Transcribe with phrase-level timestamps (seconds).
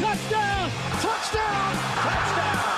[0.00, 0.18] Goal line!
[0.18, 0.70] Touchdown!
[1.00, 1.00] Touchdown!
[1.00, 1.76] Touchdown!
[2.02, 2.73] Touchdown!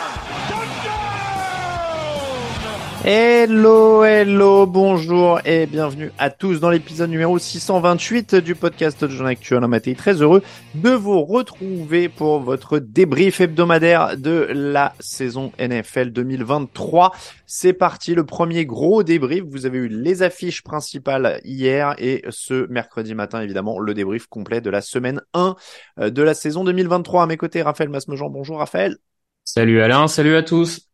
[3.09, 9.27] Hello, hello, bonjour et bienvenue à tous dans l'épisode numéro 628 du podcast de Jean
[9.27, 9.63] Actuel.
[9.75, 10.43] Été très heureux
[10.75, 17.13] de vous retrouver pour votre débrief hebdomadaire de la saison NFL 2023.
[17.47, 19.45] C'est parti, le premier gros débrief.
[19.47, 24.61] Vous avez eu les affiches principales hier et ce mercredi matin, évidemment, le débrief complet
[24.61, 25.55] de la semaine 1
[25.99, 27.23] de la saison 2023.
[27.23, 28.31] À mes côtés, Raphaël Masmejean.
[28.31, 28.97] Bonjour Raphaël.
[29.45, 30.91] Salut Alain, salut à tous.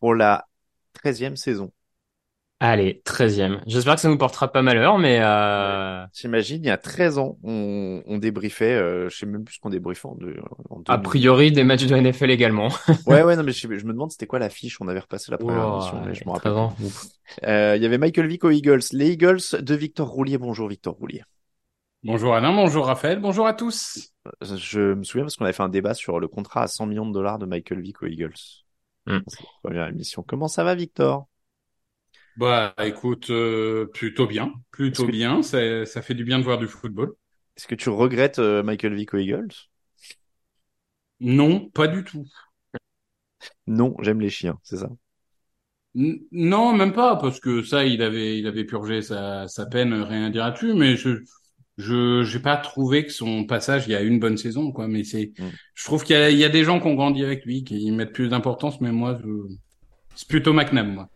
[0.00, 0.44] Pour la
[1.02, 1.72] 13e saison.
[2.64, 3.60] Allez, 13e.
[3.66, 6.06] J'espère que ça nous portera pas malheur, mais euh...
[6.12, 9.60] J'imagine, il y a 13 ans, on, on débriefait, euh, je sais même plus ce
[9.60, 10.36] qu'on débriefait en, deux,
[10.70, 12.68] en A priori, des matchs de NFL également.
[13.08, 15.38] ouais, ouais, non, mais je, je me demande c'était quoi l'affiche, on avait repassé la
[15.38, 16.52] première Oh, émission, mais je me ouais, rappelle.
[16.52, 16.76] 13 ans.
[17.44, 20.38] Euh, Il y avait Michael Vick aux Eagles, les Eagles de Victor Roulier.
[20.38, 21.22] Bonjour Victor Roulier.
[22.04, 24.12] Bonjour Alain, bonjour Raphaël, bonjour à tous.
[24.40, 27.06] Je me souviens parce qu'on avait fait un débat sur le contrat à 100 millions
[27.06, 28.34] de dollars de Michael Vick aux Eagles.
[29.62, 30.22] Première émission.
[30.22, 31.28] Comment ça va Victor?
[32.36, 36.66] Bah écoute, euh, plutôt bien, plutôt bien, ça, ça fait du bien de voir du
[36.68, 37.14] football.
[37.56, 39.48] Est-ce que tu regrettes euh, Michael Vick aux Eagles?
[41.20, 42.26] Non, pas du tout.
[43.66, 44.88] Non, j'aime les chiens, c'est ça?
[45.94, 49.92] N- non, même pas, parce que ça, il avait, il avait purgé sa, sa peine,
[49.94, 51.10] rien à dire là-dessus, mais je,
[51.78, 55.04] je, j'ai pas trouvé que son passage, il y a une bonne saison, quoi, mais
[55.04, 55.48] c'est, Mm.
[55.74, 57.64] je trouve qu'il y a, il y a des gens qui ont grandi avec lui,
[57.64, 59.28] qui y mettent plus d'importance, mais moi, je,
[60.14, 61.08] c'est plutôt McNabb, moi.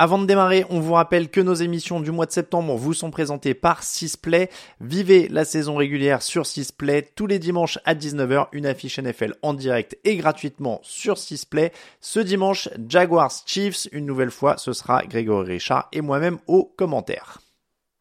[0.00, 3.10] Avant de démarrer, on vous rappelle que nos émissions du mois de septembre vous sont
[3.10, 4.48] présentées par Sisplay.
[4.80, 9.54] Vivez la saison régulière sur Sisplay tous les dimanches à 19h, une affiche NFL en
[9.54, 11.72] direct et gratuitement sur Sisplay.
[12.00, 17.40] Ce dimanche, Jaguars Chiefs, une nouvelle fois, ce sera Grégory Richard et moi-même aux commentaires.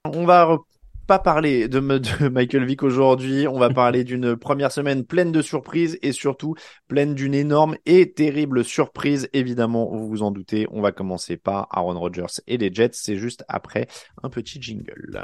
[0.06, 0.60] On va
[1.08, 5.42] pas parler de, de Michael Vick aujourd'hui, on va parler d'une première semaine pleine de
[5.42, 6.56] surprises et surtout
[6.90, 9.30] pleine d'une énorme et terrible surprise.
[9.32, 12.90] Évidemment, vous vous en doutez, on va commencer par Aaron Rodgers et les Jets.
[12.92, 13.88] C'est juste après
[14.22, 15.18] un petit jingle.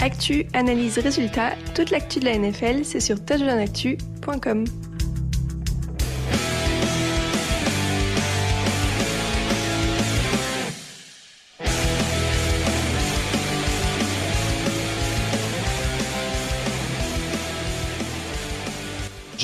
[0.00, 4.64] Actu, analyse, résultat, toute l'actu de la NFL, c'est sur touchdownactu.com.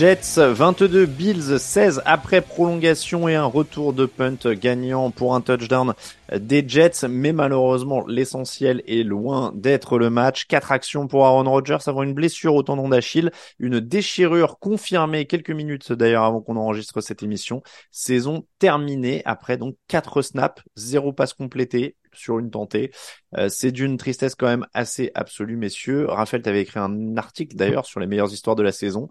[0.00, 5.92] Jets 22, Bills 16 après prolongation et un retour de punt gagnant pour un touchdown
[6.34, 10.46] des Jets, mais malheureusement l'essentiel est loin d'être le match.
[10.46, 15.50] Quatre actions pour Aaron Rodgers avant une blessure au tendon d'Achille, une déchirure confirmée quelques
[15.50, 17.62] minutes d'ailleurs avant qu'on enregistre cette émission.
[17.90, 22.90] Saison terminée après donc quatre snaps, zéro passe complétée sur une tentée.
[23.36, 26.06] Euh, c'est d'une tristesse quand même assez absolue, messieurs.
[26.08, 29.08] Raphaël, tu écrit un article d'ailleurs sur les meilleures histoires de la saison.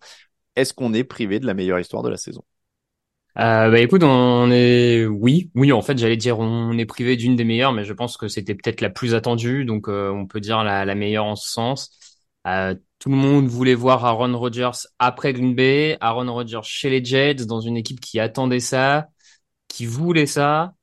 [0.59, 2.43] Est-ce qu'on est privé de la meilleure histoire de la saison?
[3.37, 7.35] Euh, bah écoute, on est oui, oui en fait j'allais dire on est privé d'une
[7.35, 10.41] des meilleures, mais je pense que c'était peut-être la plus attendue, donc euh, on peut
[10.41, 11.91] dire la, meilleure en ce sens.
[12.47, 17.03] Euh, tout le monde voulait voir Aaron Rodgers après Green Bay, Aaron Rodgers chez les
[17.03, 19.07] Jets, dans une équipe qui attendait ça,
[19.69, 20.73] qui voulait ça.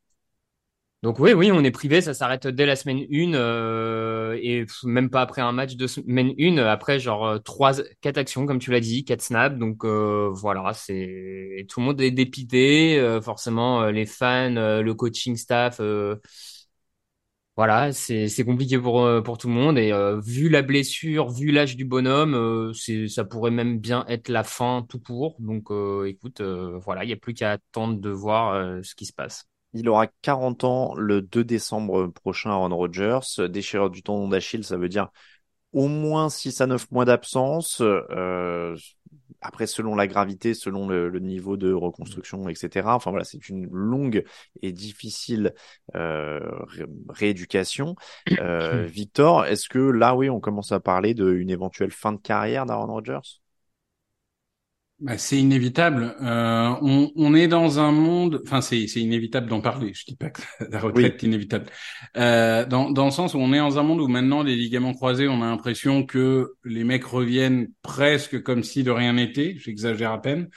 [1.06, 5.08] Donc oui, oui, on est privé, ça s'arrête dès la semaine 1 euh, et même
[5.08, 8.72] pas après un match de semaine 1, après genre euh, trois, quatre actions comme tu
[8.72, 9.56] l'as dit, quatre snaps.
[9.56, 15.36] Donc euh, voilà, c'est tout le monde est dépité, euh, forcément les fans, le coaching
[15.36, 15.80] staff.
[17.56, 19.92] voilà, c'est c'est compliqué pour pour tout le monde et
[20.22, 24.84] vu la blessure, vu l'âge du bonhomme, c'est ça pourrait même bien être la fin
[24.88, 25.36] tout court.
[25.38, 25.68] Donc
[26.06, 29.46] écoute, voilà, il y a plus qu'à attendre de voir ce qui se passe.
[29.76, 33.20] Il aura 40 ans le 2 décembre prochain, Aaron Rodgers.
[33.49, 35.11] Déchirure du tendon d'Achille, ça veut dire
[35.73, 37.81] au moins 6 à 9 mois d'absence.
[37.82, 38.76] Euh,
[39.40, 42.88] après, selon la gravité, selon le, le, niveau de reconstruction, etc.
[42.88, 44.25] Enfin voilà, c'est une longue
[44.62, 45.55] et difficile
[45.94, 47.94] euh, ré rééducation.
[48.40, 52.67] Euh, Victor, est-ce que là, oui, on commence à parler d'une éventuelle fin de carrière
[52.67, 53.40] d'Aaron Rodgers?
[54.98, 56.16] Bah, c'est inévitable.
[56.22, 59.93] Euh, on, on, est dans un monde, enfin c'est inévitable d'en parler.
[59.94, 60.40] Je dis pas que
[60.70, 61.66] la retraite est inévitable.
[62.16, 64.94] Euh, dans, dans le sens où on est dans un monde où maintenant les ligaments
[64.94, 69.56] croisés, on a l'impression que les mecs reviennent presque comme si de rien n'était.
[69.58, 70.48] J'exagère à peine.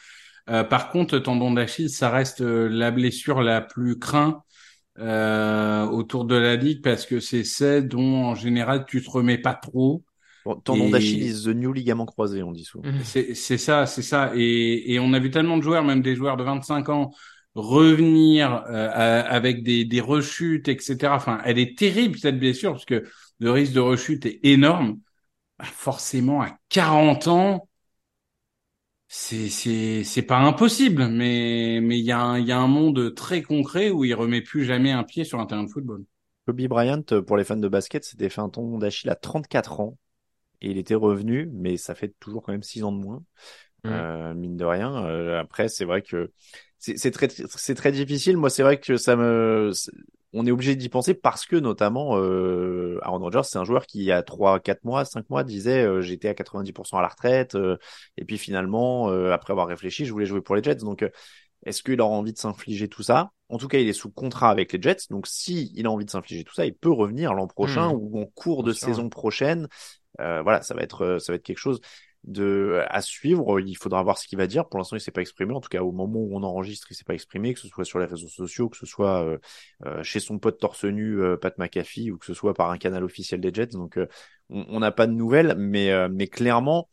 [0.50, 4.38] Euh, par contre, tendon d'Achille, ça reste la blessure la plus crainte
[5.00, 9.38] euh, autour de la ligue parce que c'est celle dont en général tu te remets
[9.38, 10.03] pas trop.
[10.55, 10.91] Tendon et...
[10.91, 12.89] d'Achille is the new ligament croisé, on dit souvent.
[12.89, 13.03] Mhm.
[13.03, 14.31] C'est ça, c'est ça.
[14.35, 17.11] Et, et, on a vu tellement de joueurs, même des joueurs de 25 ans,
[17.55, 21.15] revenir euh, avec des, des rechutes, etc.
[21.15, 23.03] Enfin, elle est terrible cette blessure parce que
[23.39, 24.99] le risque de rechute est énorme.
[25.57, 27.69] Bah, forcément, à 40 ans,
[29.07, 32.67] c'est c'est c'est pas impossible, mais mais il y a un il y a un
[32.67, 36.05] monde très concret où il remet plus jamais un pied sur un terrain de football.
[36.45, 39.97] Kobe Bryant, pour les fans de basket, s'était fait un tendon d'Achille à 34 ans
[40.61, 43.23] et il était revenu, mais ça fait toujours quand même six ans de moins,
[43.83, 43.89] mmh.
[43.89, 45.06] euh, mine de rien.
[45.06, 46.31] Euh, après, c'est vrai que
[46.77, 48.38] c'est très c'est très difficile.
[48.38, 49.71] Moi, c'est vrai que ça me
[50.33, 54.00] on est obligé d'y penser parce que notamment euh, Aaron Rodgers, c'est un joueur qui
[54.00, 57.07] il y a trois, quatre mois, cinq mois disait euh, j'étais à 90% à la
[57.07, 57.77] retraite euh,
[58.17, 60.75] et puis finalement euh, après avoir réfléchi, je voulais jouer pour les Jets.
[60.75, 61.03] Donc
[61.65, 63.31] est-ce qu'il aura envie de s'infliger tout ça?
[63.50, 66.06] En tout cas, il est sous contrat avec les Jets, donc si il a envie
[66.06, 67.97] de s'infliger tout ça, il peut revenir l'an prochain mmh.
[67.97, 69.67] ou en cours de saison prochaine
[70.19, 71.81] euh, voilà, ça va être euh, ça va être quelque chose
[72.24, 73.60] de à suivre.
[73.60, 74.68] Il faudra voir ce qu'il va dire.
[74.68, 75.54] Pour l'instant, il s'est pas exprimé.
[75.54, 77.86] En tout cas, au moment où on enregistre, il s'est pas exprimé, que ce soit
[77.86, 79.38] sur les réseaux sociaux, que ce soit euh,
[79.86, 83.04] euh chez son pote torse nu Pat McAfee, ou que ce soit par un canal
[83.04, 83.68] officiel des Jets.
[83.68, 84.00] Donc,
[84.50, 86.89] on n'a pas de nouvelles, mais mais clairement,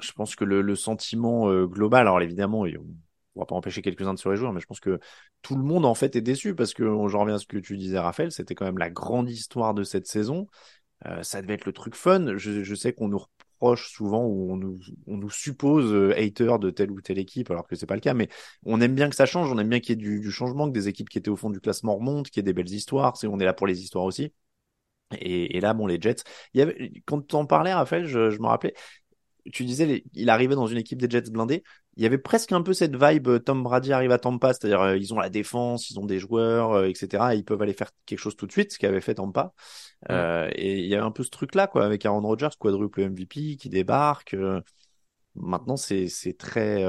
[0.00, 2.64] je pense que le, le sentiment global, alors évidemment,
[3.34, 5.00] on va pas empêcher quelques-uns de se réjouir, mais je pense que
[5.42, 7.76] tout le monde en fait est déçu parce que j'en reviens à ce que tu
[7.76, 10.46] disais, Raphaël, c'était quand même la grande histoire de cette saison.
[11.06, 12.36] Euh, ça devait être le truc fun.
[12.36, 16.58] Je, je sais qu'on nous reproche souvent ou on nous, on nous suppose euh, hater
[16.60, 18.14] de telle ou telle équipe, alors que c'est pas le cas.
[18.14, 18.28] Mais
[18.64, 20.68] on aime bien que ça change, on aime bien qu'il y ait du, du, changement,
[20.68, 22.72] que des équipes qui étaient au fond du classement remontent, qu'il y ait des belles
[22.72, 23.16] histoires.
[23.16, 24.32] C'est on est là pour les histoires aussi.
[25.20, 26.16] Et, et là, bon, les Jets.
[26.54, 28.74] Il y avait, quand tu en parlais, Raphaël, je, je me rappelais.
[29.52, 31.62] Tu disais, les, il arrivait dans une équipe des Jets blindés
[31.96, 34.80] il y avait presque un peu cette vibe euh, Tom Brady arrive à Tampa, c'est-à-dire
[34.80, 37.34] euh, ils ont la défense, ils ont des joueurs, euh, etc.
[37.34, 39.52] Et ils peuvent aller faire quelque chose tout de suite, ce qu'avait fait Tampa.
[40.08, 40.14] Ouais.
[40.14, 43.56] Euh, et il y avait un peu ce truc-là, quoi, avec Aaron Rodgers, quadruple MVP,
[43.56, 44.34] qui débarque.
[45.34, 46.84] maintenant, c'est c'est très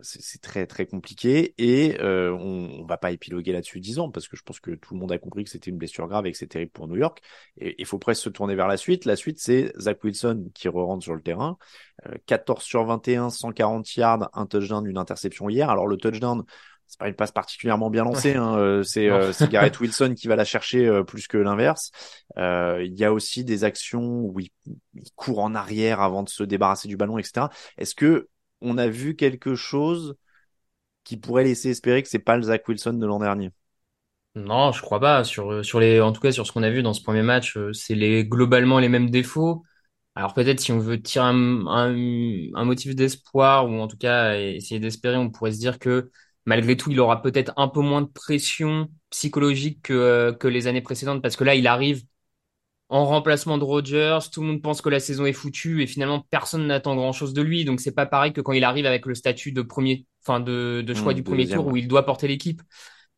[0.00, 4.28] c'est très très compliqué et euh, on, on va pas épiloguer là-dessus dix ans parce
[4.28, 6.32] que je pense que tout le monde a compris que c'était une blessure grave et
[6.32, 7.20] que c'est terrible pour New York.
[7.58, 9.04] Et il faut presque se tourner vers la suite.
[9.04, 11.58] La suite, c'est Zach Wilson qui re-rentre sur le terrain.
[12.06, 15.70] Euh, 14 sur 21, 140 yards, un touchdown, une interception hier.
[15.70, 16.44] Alors le touchdown,
[16.86, 18.34] c'est pas une passe particulièrement bien lancée.
[18.34, 18.56] Hein.
[18.56, 21.90] Euh, c'est euh, Garrett Wilson qui va la chercher euh, plus que l'inverse.
[22.38, 24.50] Euh, il y a aussi des actions où il,
[24.94, 27.46] il, court en arrière avant de se débarrasser du ballon, etc.
[27.76, 28.28] Est-ce que
[28.60, 30.16] on a vu quelque chose
[31.04, 33.52] qui pourrait laisser espérer que c'est pas le Zach Wilson de l'an dernier.
[34.34, 35.22] Non, je crois pas.
[35.80, 37.96] Les, en tout cas, sur ce qu'on a vu dans ce premier match, euh, c'est
[38.24, 39.62] globalement les mêmes défauts.
[40.14, 41.94] Alors peut-être si on veut tirer un, un,
[42.54, 46.10] un motif d'espoir ou en tout cas essayer d'espérer, on pourrait se dire que
[46.46, 50.66] malgré tout, il aura peut-être un peu moins de pression psychologique que, euh, que les
[50.66, 52.04] années précédentes parce que là, il arrive
[52.88, 56.24] en remplacement de Rodgers, tout le monde pense que la saison est foutue et finalement
[56.30, 57.64] personne n'attend grand chose de lui.
[57.64, 60.82] Donc c'est pas pareil que quand il arrive avec le statut de premier, enfin de,
[60.86, 62.62] de choix mmh, du premier tour où il doit porter l'équipe.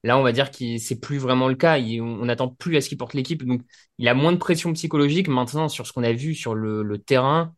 [0.04, 1.76] Là, on va dire que c'est plus vraiment le cas.
[1.78, 3.44] Il, on n'attend plus à ce qu'il porte l'équipe.
[3.44, 3.62] Donc
[3.98, 5.28] il a moins de pression psychologique.
[5.28, 7.54] Maintenant, sur ce qu'on a vu sur le, le terrain,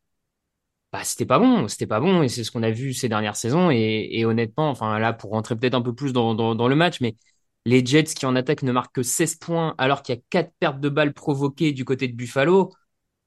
[0.93, 3.37] bah c'était pas bon, c'était pas bon et c'est ce qu'on a vu ces dernières
[3.37, 3.71] saisons.
[3.71, 6.75] Et, et, honnêtement, enfin là pour rentrer peut-être un peu plus dans, dans, dans le
[6.75, 7.17] match, mais
[7.65, 10.53] les Jets qui en attaque ne marquent que 16 points alors qu'il y a quatre
[10.59, 12.73] pertes de balles provoquées du côté de Buffalo.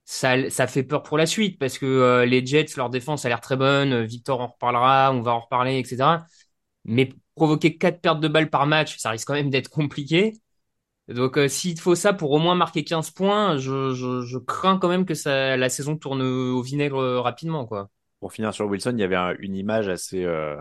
[0.06, 3.30] ça, ça fait peur pour la suite parce que euh, les Jets, leur défense a
[3.30, 4.04] l'air très bonne.
[4.06, 6.25] Victor en reparlera, on va en reparler, etc.
[6.86, 10.34] Mais provoquer quatre pertes de balles par match, ça risque quand même d'être compliqué.
[11.10, 15.06] Donc, euh, s'il faut ça pour au moins marquer 15 points, je crains quand même
[15.06, 17.90] que ça, la saison tourne au vinaigre euh, rapidement, quoi.
[18.20, 20.56] Pour finir sur Wilson, il y avait une image assez, euh,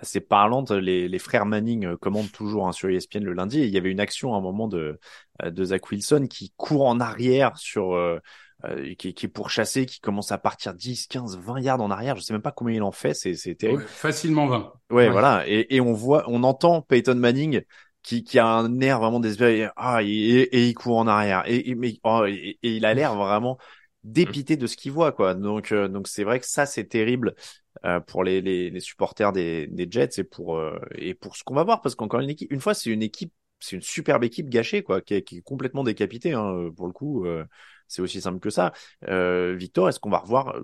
[0.00, 0.70] assez parlante.
[0.70, 3.60] Les, les frères Manning commandent toujours hein, sur ESPN le lundi.
[3.60, 4.98] Et il y avait une action à un moment de,
[5.44, 7.96] de Zach Wilson qui court en arrière sur,
[8.64, 11.90] euh, qui, qui est pour chasser, qui commence à partir 10, 15, 20 yards en
[11.90, 12.16] arrière.
[12.16, 13.12] Je sais même pas combien il en fait.
[13.12, 13.82] C'est, c'est terrible.
[13.82, 14.58] Ouais, facilement 20.
[14.58, 15.44] Ouais, ouais, voilà.
[15.46, 17.62] Et, et on voit, on entend Peyton Manning
[18.02, 19.68] qui, qui a un air vraiment désespéré.
[19.76, 21.42] Ah, et, et, il court en arrière.
[21.46, 23.58] Et, mais, oh, et, il a l'air vraiment
[24.06, 25.34] dépité de ce qu'il voit, quoi.
[25.34, 27.34] Donc, euh, donc c'est vrai que ça, c'est terrible
[27.84, 31.44] euh, pour les, les, les, supporters des, des Jets et pour, euh, et pour ce
[31.44, 31.82] qu'on va voir.
[31.82, 35.00] Parce qu'encore une équipe, une fois, c'est une équipe, c'est une superbe équipe gâchée, quoi,
[35.00, 37.26] qui est, qui est complètement décapitée, hein, pour le coup.
[37.88, 38.72] c'est aussi simple que ça.
[39.02, 40.54] Victor, est-ce qu'on va revoir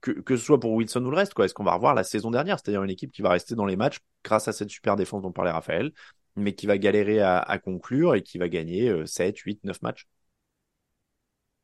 [0.00, 1.44] que, que ce soit pour Wilson ou le reste, quoi.
[1.44, 3.76] Est-ce qu'on va revoir la saison dernière, c'est-à-dire une équipe qui va rester dans les
[3.76, 5.92] matchs grâce à cette super défense dont parlait Raphaël,
[6.36, 10.06] mais qui va galérer à, à conclure et qui va gagner 7, 8, 9 matchs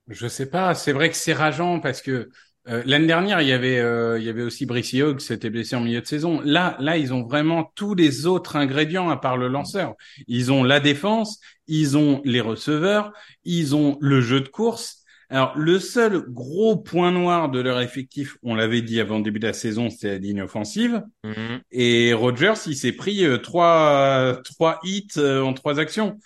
[0.08, 2.30] Je sais pas, c'est vrai que c'est rageant parce que
[2.68, 5.50] euh, l'année dernière, il y avait euh, il y avait aussi Brice Hogg qui s'était
[5.50, 6.40] blessé en milieu de saison.
[6.44, 9.94] Là, là, ils ont vraiment tous les autres ingrédients à part le lanceur.
[10.26, 13.12] Ils ont la défense, ils ont les receveurs,
[13.44, 18.36] ils ont le jeu de course alors, le seul gros point noir de leur effectif,
[18.42, 21.04] on l'avait dit avant le début de la saison, c'était la ligne offensive.
[21.22, 21.60] Mhm.
[21.70, 26.18] Et Rogers, il s'est pris euh, trois, trois hits euh, en trois actions.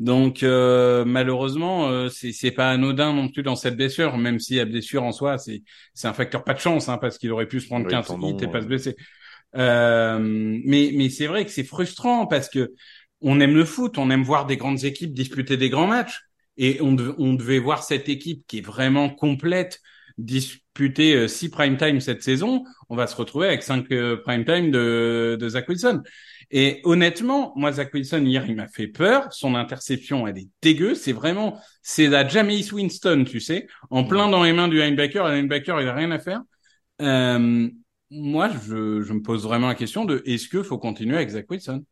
[0.00, 4.64] Donc, euh, malheureusement, euh, c'est, pas anodin non plus dans cette blessure, même si la
[4.64, 7.60] blessure en soi, c'est, c'est un facteur pas de chance, hein, parce qu'il aurait pu
[7.60, 8.96] se prendre oui, 15 hits et pas se blesser.
[9.52, 12.72] mais, mais c'est vrai que c'est frustrant parce que
[13.20, 16.22] on aime le foot, on aime voir des grandes équipes disputer des grands matchs.
[16.56, 19.80] Et on, on, devait voir cette équipe qui est vraiment complète
[20.16, 22.64] disputer euh, six prime time cette saison.
[22.88, 26.02] On va se retrouver avec cinq euh, prime time de, de Zach Wilson.
[26.50, 29.32] Et honnêtement, moi, Zach Wilson, hier, il m'a fait peur.
[29.32, 30.94] Son interception, elle est dégueu.
[30.94, 35.28] C'est vraiment, c'est la Jameis Winston, tu sais, en plein dans les mains du linebacker.
[35.28, 36.42] Le linebacker, il a rien à faire.
[37.00, 37.68] Euh,
[38.10, 41.48] moi, je, je me pose vraiment la question de est-ce qu'il faut continuer avec Zach
[41.48, 41.84] Wilson?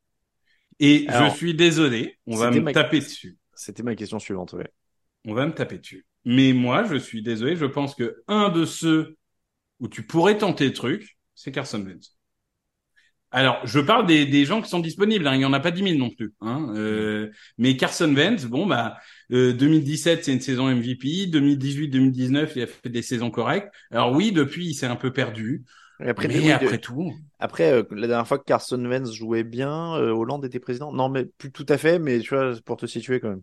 [0.80, 2.72] Et Alors, je suis désolé, on va me ma...
[2.72, 3.36] taper dessus.
[3.54, 4.70] C'était ma question suivante, ouais.
[5.24, 6.04] On va me taper dessus.
[6.24, 9.16] Mais moi, je suis désolé, je pense que un de ceux
[9.80, 12.17] où tu pourrais tenter le truc, c'est Carson Wentz.
[13.30, 15.26] Alors, je parle des, des gens qui sont disponibles.
[15.26, 15.34] Hein.
[15.34, 16.32] Il n'y en a pas 10 000 non plus.
[16.40, 16.72] Hein.
[16.74, 18.96] Euh, mais Carson Wentz, bon bah,
[19.32, 21.26] euh, 2017 c'est une saison MVP.
[21.26, 23.68] 2018-2019 il a fait des saisons correctes.
[23.90, 25.64] Alors oui, depuis il s'est un peu perdu.
[26.00, 26.82] Et après, mais oui, après de...
[26.82, 27.12] tout.
[27.38, 30.92] Après, euh, la dernière fois que Carson Wentz jouait bien, euh, Hollande était président.
[30.92, 33.42] Non, mais plus tout à fait, mais tu vois, pour te situer quand même.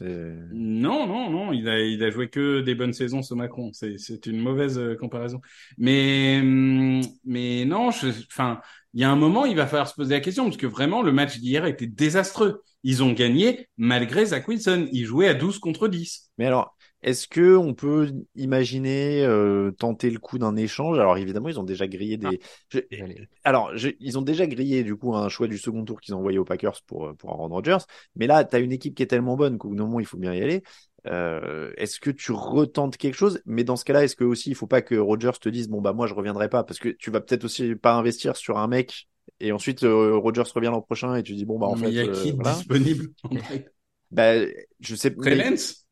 [0.00, 3.72] Non, non, non, il a, il a joué que des bonnes saisons ce Macron.
[3.72, 5.40] C'est, c'est une mauvaise euh, comparaison.
[5.76, 8.60] Mais, hum, mais non, je, enfin,
[8.94, 11.02] il y a un moment, il va falloir se poser la question parce que vraiment,
[11.02, 12.62] le match d'hier était désastreux.
[12.84, 14.88] Ils ont gagné malgré Zach Wilson.
[14.92, 16.30] Ils jouaient à 12 contre 10.
[16.38, 20.98] Mais alors, est-ce que on peut imaginer euh, tenter le coup d'un échange?
[20.98, 22.40] Alors évidemment, ils ont déjà grillé des.
[22.68, 22.80] Je...
[23.44, 23.90] Alors, je...
[24.00, 26.44] ils ont déjà grillé du coup un choix du second tour qu'ils ont envoyé aux
[26.44, 27.84] Packers pour pour Aaron Rodgers.
[28.16, 30.06] Mais là, tu as une équipe qui est tellement bonne qu'au bout d'un moment, il
[30.06, 30.62] faut bien y aller.
[31.08, 33.42] Euh, est-ce que tu retentes quelque chose?
[33.44, 35.80] Mais dans ce cas-là, est-ce que aussi il faut pas que Rodgers te dise bon
[35.80, 36.62] bah moi je reviendrai pas?
[36.62, 39.08] Parce que tu vas peut-être aussi pas investir sur un mec
[39.40, 41.88] et ensuite euh, Rodgers revient l'an prochain et tu dis bon bah en Mais fait
[41.90, 42.54] il y a qui euh, voilà.
[42.54, 43.08] disponible
[44.12, 44.34] bah
[44.80, 45.84] je sais Trellens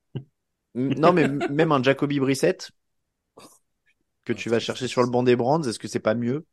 [0.75, 2.71] non, mais même un Jacoby Brissett
[4.25, 6.47] que tu vas chercher sur le banc des Brands, est-ce que c'est pas mieux?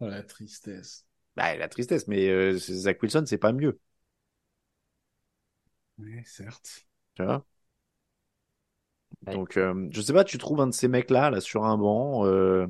[0.00, 1.06] Oh, La tristesse.
[1.36, 3.78] Bah, la tristesse, mais euh, Zach Wilson, c'est pas mieux.
[5.98, 6.86] Oui, certes.
[7.14, 7.44] Tu vois?
[9.26, 9.38] Ouais.
[9.38, 12.24] Donc, euh, je sais pas, tu trouves un de ces mecs-là, là, sur un banc.
[12.26, 12.66] Euh...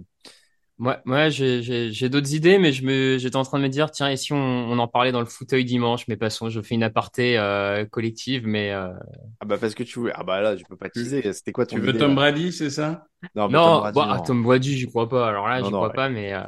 [0.80, 4.08] Moi, moi j'ai d'autres idées, mais je me, j'étais en train de me dire, tiens,
[4.08, 6.84] et si on, on en parlait dans le fauteuil dimanche, mais passons, je fais une
[6.84, 8.72] aparté euh, collective, mais.
[8.72, 8.92] Euh...
[9.40, 11.32] Ah bah parce que tu veux, ah bah là, tu peux pas teaser.
[11.32, 13.06] C'était quoi ton Tu veux idée, Tom Brady, c'est ça?
[13.34, 14.12] Non, Non, Tom Brady, bah, non.
[14.12, 15.28] ah, Tom Brady, j'y crois pas.
[15.28, 15.94] Alors là, j'y crois ouais.
[15.94, 16.32] pas, mais.
[16.32, 16.42] Euh...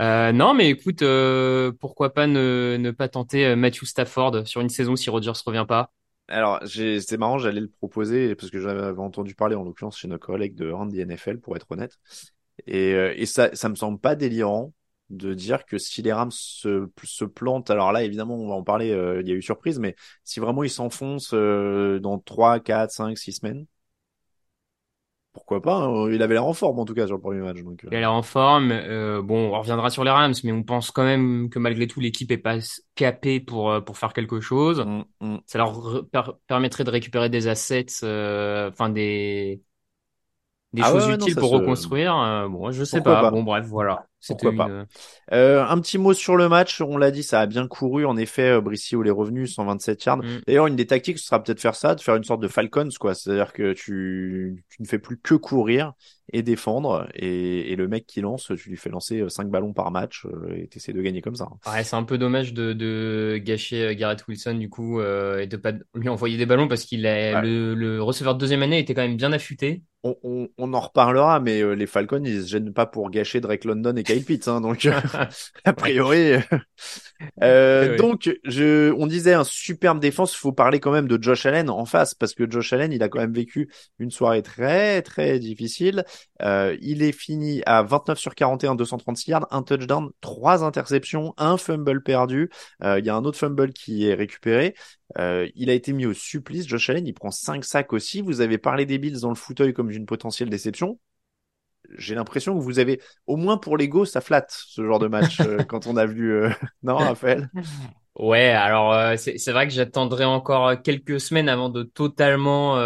[0.00, 4.70] Euh, non, mais écoute, euh, pourquoi pas ne, ne pas tenter Matthew Stafford sur une
[4.70, 5.92] saison si Rodgers revient pas?
[6.28, 10.18] Alors, c'est marrant, j'allais le proposer parce que j'avais entendu parler en l'occurrence chez nos
[10.18, 11.98] collègues de Randy NFL, pour être honnête.
[12.66, 14.72] Et, euh, et ça, ça me semble pas délirant
[15.10, 18.62] de dire que si les Rams se, se plantent, alors là, évidemment, on va en
[18.62, 22.60] parler, euh, il y a eu surprise, mais si vraiment ils s'enfoncent euh, dans 3,
[22.60, 23.66] 4, 5, 6 semaines,
[25.34, 26.10] pourquoi pas hein.
[26.12, 27.62] Il avait l'air en forme en tout cas sur le premier match.
[27.62, 27.88] Donc, euh.
[27.90, 28.68] Il a l'air en forme.
[29.22, 32.30] Bon, on reviendra sur les Rams, mais on pense quand même que malgré tout, l'équipe
[32.30, 32.58] est pas
[32.94, 34.84] capée pour pour faire quelque chose.
[34.84, 35.38] Mm, mm.
[35.46, 36.04] Ça leur
[36.46, 39.62] permettrait de récupérer des assets, enfin des
[40.72, 42.16] des ah choses utiles pour reconstruire.
[42.16, 43.30] Euh, bon, je sais pas.
[43.30, 44.06] Bon, bref, voilà.
[44.28, 44.68] Pourquoi pas.
[44.68, 44.84] Euh,
[45.32, 46.80] euh, un petit mot sur le match.
[46.80, 48.06] On l'a dit, ça a bien couru.
[48.06, 50.18] En effet, euh, Brissy, est revenu 127 yards.
[50.18, 50.40] Mm.
[50.46, 52.88] D'ailleurs, une des tactiques, ce sera peut-être faire ça, de faire une sorte de Falcons,
[53.00, 53.14] quoi.
[53.14, 55.92] C'est-à-dire que tu, tu ne fais plus que courir
[56.32, 57.08] et défendre.
[57.14, 60.68] Et, et, le mec qui lance, tu lui fais lancer 5 ballons par match et
[60.68, 61.48] tu essaies de gagner comme ça.
[61.66, 65.72] Ouais, c'est un peu dommage de, de gâcher Garrett Wilson, du coup, et de pas
[65.94, 69.02] lui envoyer des ballons parce qu'il a, le, le receveur de deuxième année était quand
[69.02, 72.72] même bien affûté on, on, on, en reparlera, mais euh, les Falcons, ils se gênent
[72.72, 74.86] pas pour gâcher Drake London et Kyle Pitts, hein, donc
[75.64, 76.34] a priori.
[77.42, 80.34] euh, donc, je, on disait un superbe défense.
[80.34, 83.02] Il faut parler quand même de Josh Allen en face, parce que Josh Allen, il
[83.02, 86.04] a quand même vécu une soirée très très difficile.
[86.42, 91.56] Euh, il est fini à 29 sur 41, 236 yards, un touchdown, trois interceptions, un
[91.56, 92.50] fumble perdu.
[92.82, 94.74] Euh, il y a un autre fumble qui est récupéré.
[95.18, 96.66] Euh, il a été mis au supplice.
[96.66, 98.22] Josh Allen, il prend 5 sacs aussi.
[98.22, 100.98] Vous avez parlé des Bills dans le fauteuil comme d'une potentielle déception.
[101.96, 105.40] J'ai l'impression que vous avez, au moins pour l'ego, ça flatte ce genre de match
[105.40, 106.32] euh, quand on a vu.
[106.32, 106.50] Euh...
[106.82, 107.50] Non, Raphaël?
[108.18, 112.76] Ouais, alors euh, c'est vrai que j'attendrai encore quelques semaines avant de totalement,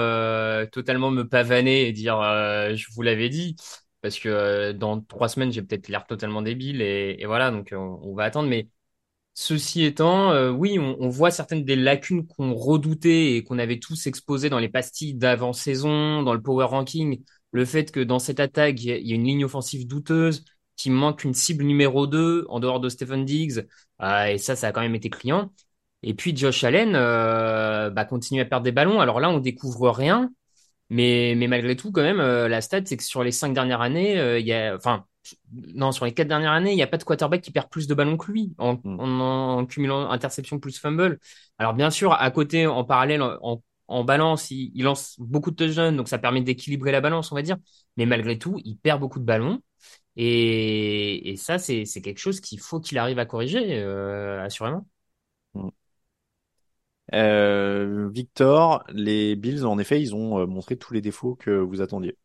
[0.70, 3.56] totalement me pavaner et dire je vous l'avais dit,
[4.02, 7.98] parce que dans trois semaines j'ai peut-être l'air totalement débile et, et voilà donc on,
[8.02, 8.48] on, va attendre.
[8.48, 8.68] Mais
[9.38, 14.06] Ceci étant, euh, oui, on, voit certaines des lacunes qu'on redoutait et qu'on avait tous
[14.06, 17.22] exposées dans les pastilles d'avant-saison, dans le power ranking.
[17.52, 20.44] Le fait que dans cette attaque, il y, a une ligne offensive douteuse,
[20.76, 23.66] qu'il manque une cible numéro 2 en dehors de Stephen Diggs.
[24.02, 25.52] Euh, et ça, ça a quand même été client.
[26.02, 29.00] Et puis Josh Allen euh, bah, continue à perdre des ballons.
[29.00, 30.30] Alors là, on découvre rien.
[30.90, 34.38] Mais, mais malgré tout, quand même, la stat, c'est que sur les cinq dernières années,
[34.38, 35.04] il y a, enfin,
[35.74, 37.86] non, sur les quatre dernières années, il n'y a pas de quarterback qui perd plus
[37.86, 39.20] de ballons que lui en, hmm.
[39.20, 41.18] en, cumulant interception plus fumble.
[41.58, 45.96] Alors bien sûr, à côté, en parallèle, en, en balance, il, lance beaucoup de touchdowns,
[45.96, 47.56] donc ça permet d'équilibrer la balance, on va dire.
[47.96, 49.60] Mais malgré tout, il perd beaucoup de ballons.
[50.16, 54.86] Et, et ça, c'est quelque chose qu'il faut qu'il arrive à corriger, euh, assurément.
[57.14, 61.80] Euh, Victor, les Bills, en effet, ils ont euh, montré tous les défauts que vous
[61.80, 62.16] attendiez.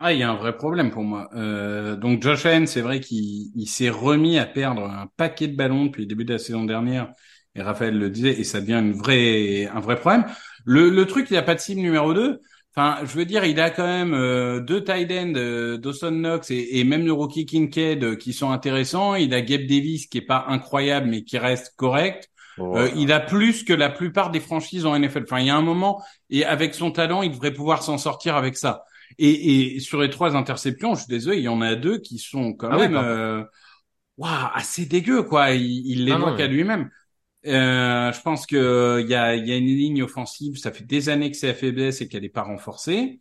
[0.00, 1.30] Ah, il y a un vrai problème pour moi.
[1.34, 5.86] Euh, donc Josh Allen, c'est vrai qu'il s'est remis à perdre un paquet de ballons
[5.86, 7.12] depuis le début de la saison dernière.
[7.54, 10.24] Et Raphaël le disait, et ça devient une vraie, un vrai problème.
[10.64, 12.40] Le, le truc, il n'y a pas de cible numéro 2.
[12.76, 16.50] Enfin, je veux dire, il a quand même euh, deux tight ends, euh, Dawson Knox
[16.50, 19.14] et, et, même le rookie Kincaid euh, qui sont intéressants.
[19.14, 22.28] Il a Gabe Davis qui est pas incroyable mais qui reste correct.
[22.58, 25.24] Euh, il a plus que la plupart des franchises en NFL.
[25.24, 28.36] Enfin, il y a un moment et avec son talent, il devrait pouvoir s'en sortir
[28.36, 28.84] avec ça.
[29.18, 32.18] Et, et, sur les trois interceptions, je suis désolé, il y en a deux qui
[32.18, 33.44] sont quand ah même euh,
[34.18, 35.50] assez dégueux, quoi.
[35.52, 36.90] Il, il les voit qu'à lui-même.
[37.46, 40.56] Euh, je pense que il y a, y a une ligne offensive.
[40.56, 43.20] Ça fait des années que c'est faiblesse et qu'elle n'est pas renforcée,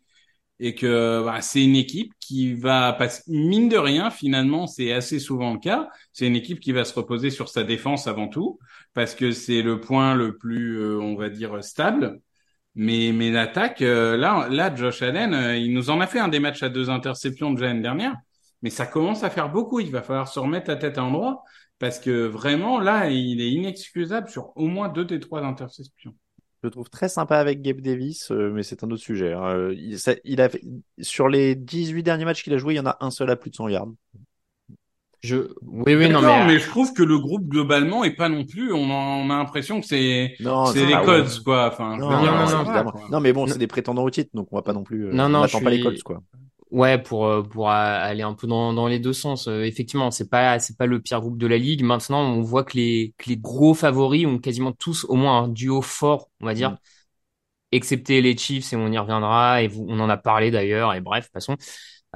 [0.60, 3.24] et que bah, c'est une équipe qui va passer.
[3.28, 5.90] Mine de rien, finalement, c'est assez souvent le cas.
[6.14, 8.60] C'est une équipe qui va se reposer sur sa défense avant tout,
[8.94, 12.22] parce que c'est le point le plus, euh, on va dire, stable.
[12.76, 16.28] Mais, mais l'attaque, euh, là, là, Josh Allen, euh, il nous en a fait un
[16.28, 18.16] des matchs à deux interceptions de l'année dernière,
[18.64, 19.80] mais ça commence à faire beaucoup.
[19.80, 21.44] Il va falloir se remettre la tête à endroit
[21.84, 26.16] parce que vraiment, là, il est inexcusable sur au moins deux des trois interceptions.
[26.62, 29.34] Je le trouve très sympa avec Gabe Davis, euh, mais c'est un autre sujet.
[29.34, 29.70] Hein.
[29.74, 30.62] Il, il, a fait,
[31.02, 33.36] sur les 18 derniers matchs qu'il a joué, il y en a un seul à
[33.36, 33.90] plus de 100 yards.
[35.20, 36.48] Je, oui, oui, non, mais...
[36.48, 38.72] mais je trouve que le groupe globalement est pas non plus.
[38.72, 41.68] On, a l'impression que c'est, c'est les codes, quoi.
[41.68, 44.62] Enfin, non, non, non, non, mais bon, c'est des prétendants au titre, donc on va
[44.62, 45.08] pas non plus.
[45.08, 46.22] Euh, non, non, on attend pas les codes, quoi.
[46.74, 49.48] Ouais, pour euh, pour aller un peu dans, dans les deux sens.
[49.48, 51.84] Euh, effectivement, c'est pas c'est pas le pire groupe de la ligue.
[51.84, 55.48] Maintenant, on voit que les que les gros favoris ont quasiment tous au moins un
[55.50, 56.72] duo fort, on va dire.
[56.72, 56.78] Mm.
[57.74, 61.02] Excepté les Chiefs, et on y reviendra, et vous, on en a parlé d'ailleurs, et
[61.02, 61.58] bref, passons.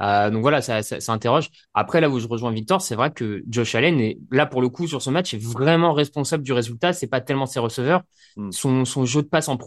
[0.00, 1.50] Euh, donc voilà, ça, ça, ça, interroge.
[1.74, 4.68] Après, là où je rejoins Victor, c'est vrai que Josh Allen est là pour le
[4.68, 6.92] coup sur ce match est vraiment responsable du résultat.
[6.92, 8.02] C'est pas tellement ses receveurs.
[8.36, 8.50] Hmm.
[8.52, 9.58] Son, son jeu de passe en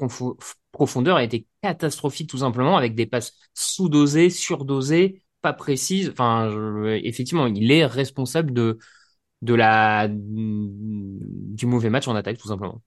[0.71, 6.09] profondeur a été catastrophique tout simplement avec des passes sous-dosées, surdosées, pas précises.
[6.09, 6.49] Enfin,
[7.03, 8.77] effectivement, il est responsable de
[9.41, 12.81] de la du mauvais match en attaque tout simplement.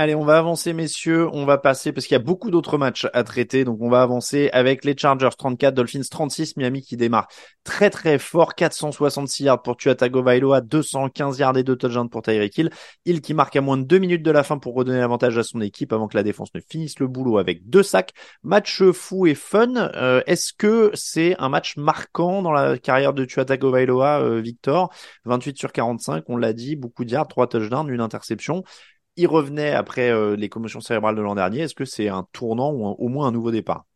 [0.00, 1.28] Allez, on va avancer, messieurs.
[1.34, 3.64] On va passer parce qu'il y a beaucoup d'autres matchs à traiter.
[3.64, 7.28] Donc, on va avancer avec les Chargers 34, Dolphins 36, Miami qui démarre
[7.64, 8.54] très très fort.
[8.54, 12.70] 466 yards pour Tua Tagovailoa, 215 yards et 2 touchdowns pour Tyreek Hill.
[13.04, 15.42] Hill qui marque à moins de deux minutes de la fin pour redonner l'avantage à
[15.42, 18.14] son équipe avant que la défense ne finisse le boulot avec deux sacs.
[18.42, 19.76] Match fou et fun.
[19.76, 24.90] Euh, est-ce que c'est un match marquant dans la carrière de Tua Tagovailoa, euh, Victor?
[25.26, 28.64] 28 sur 45, on l'a dit, beaucoup de yards, 3 touchdowns, une interception
[29.16, 31.60] il revenait après euh, les commotions cérébrales de l'an dernier.
[31.60, 33.86] Est-ce que c'est un tournant ou au moins un nouveau départ?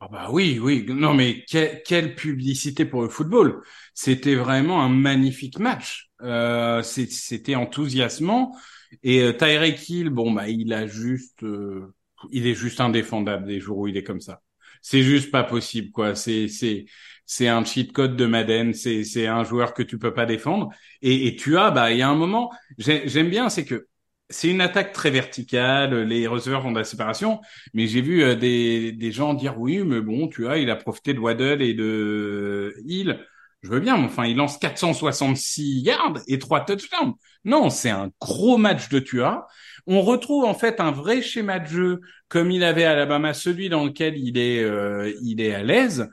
[0.00, 0.86] Ah bah oui, oui.
[0.88, 3.62] Non mais quelle publicité pour le football.
[3.94, 6.08] C'était vraiment un magnifique match.
[6.22, 8.56] Euh, C'était enthousiasmant.
[9.02, 11.92] Et euh, Tyreek Hill, bon bah il a juste, euh,
[12.30, 14.40] il est juste indéfendable des jours où il est comme ça.
[14.82, 16.14] C'est juste pas possible quoi.
[16.14, 16.86] C'est c'est
[17.26, 18.72] c'est un cheat code de Madden.
[18.74, 20.68] C'est c'est un joueur que tu peux pas défendre.
[21.02, 22.52] Et, et tu as bah il y a un moment.
[22.78, 23.88] J'aime bien, c'est que
[24.30, 26.02] c'est une attaque très verticale.
[26.02, 27.40] Les receveurs font de la séparation,
[27.74, 30.76] mais j'ai vu euh, des, des gens dire oui, mais bon, tu vois, il a
[30.76, 33.24] profité de Waddle et de Hill.
[33.62, 37.14] Je veux bien, mais enfin, il lance 466 yards et trois touchdowns.
[37.44, 39.46] Non, c'est un gros match de Tua.
[39.86, 43.68] On retrouve en fait un vrai schéma de jeu comme il avait à Alabama, celui
[43.68, 46.08] dans lequel il est, euh, il est à l'aise.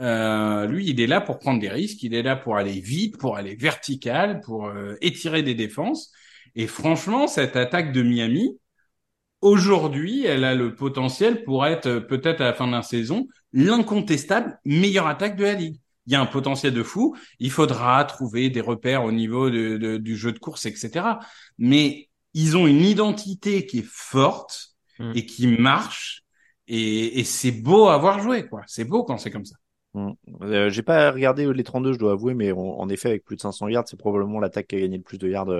[0.00, 3.18] Euh, lui, il est là pour prendre des risques, il est là pour aller vite,
[3.18, 6.12] pour aller vertical, pour étirer des défenses.
[6.54, 8.58] Et franchement, cette attaque de Miami,
[9.40, 13.26] aujourd'hui, elle a le potentiel pour être euh, peut-être à la fin de la saison
[13.52, 15.76] l'incontestable meilleure attaque de la ligue.
[16.06, 17.16] Il y a un potentiel de fou.
[17.38, 21.18] Il faudra trouver des repères au niveau de, du jeu de course, etc.
[21.58, 25.12] Mais ils ont une identité qui est forte mm.
[25.14, 26.22] et qui marche.
[26.66, 28.62] Et, et c'est beau à voir jouer, quoi.
[28.66, 29.56] C'est beau quand c'est comme ça.
[29.94, 30.12] Mm.
[30.42, 33.42] Euh, j'ai pas regardé les 32, je dois avouer, mais en effet, avec plus de
[33.42, 35.50] 500 yards, c'est probablement l'attaque qui a gagné le plus de yards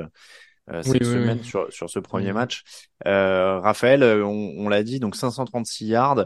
[0.70, 2.62] euh, euh, cette semaine Sur, sur ce premier match.
[3.06, 6.24] Euh, Raphaël, euh, on, on l'a dit, donc 536 yards.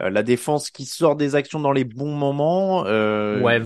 [0.00, 2.82] la défense qui sort des actions dans les bons moments.
[2.82, 3.60] Ouais,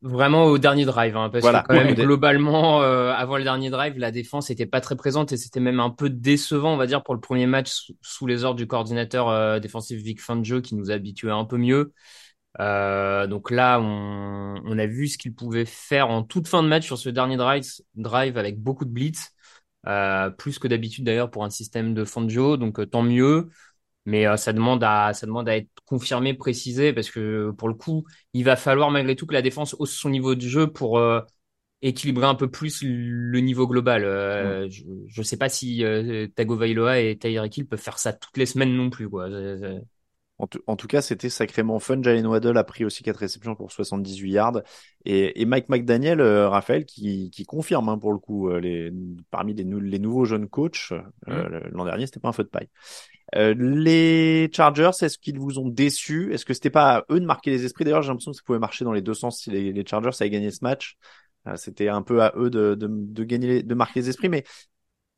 [0.00, 4.10] vraiment au dernier drive, hein, parce que quand même globalement, avant le dernier drive, la
[4.10, 7.14] défense était pas très présente et c'était même un peu décevant, on va dire, pour
[7.14, 11.44] le premier match sous, les ordres du coordinateur défensif Vic Fangio qui nous habituait un
[11.44, 11.92] peu mieux.
[12.60, 16.68] Euh, donc là, on, on, a vu ce qu'il pouvait faire en toute fin de
[16.68, 17.64] match sur ce dernier drive,
[17.94, 19.32] drive avec beaucoup de blitz.
[19.86, 23.48] Euh, plus que d'habitude d'ailleurs pour un système de Fangio, donc euh, tant mieux.
[24.04, 27.74] Mais euh, ça demande à ça demande à être confirmé, précisé, parce que pour le
[27.74, 31.00] coup, il va falloir malgré tout que la défense hausse son niveau de jeu pour
[31.82, 34.02] équilibrer un peu plus le niveau global.
[34.68, 34.84] Je
[35.18, 35.84] ne sais pas si
[36.34, 39.08] Tagovailoa et Tyreek Hill peuvent faire ça toutes les semaines non plus.
[39.08, 39.28] Quoi.
[40.38, 42.02] En, tout cas, c'était sacrément fun.
[42.02, 44.62] Jalen Waddle a pris aussi quatre réceptions pour 78 yards.
[45.06, 48.92] Et, Mike McDaniel, euh, Raphaël, qui, confirme hein, pour le coup, euh, les,
[49.30, 51.68] parmi les, les, nouveaux jeunes coachs, euh, mmh.
[51.72, 52.68] l'an dernier, c'était pas un feu de paille.
[53.34, 57.50] les Chargers, est-ce qu'ils vous ont déçu Est-ce que c'était pas à eux de marquer
[57.50, 57.84] les esprits?
[57.84, 60.30] D'ailleurs, j'ai l'impression que ça pouvait marcher dans les deux sens si les, Chargers avaient
[60.30, 60.98] gagné ce match.
[61.54, 64.28] c'était un peu à eux de, de, de, gagner, de marquer les esprits.
[64.28, 64.44] Mais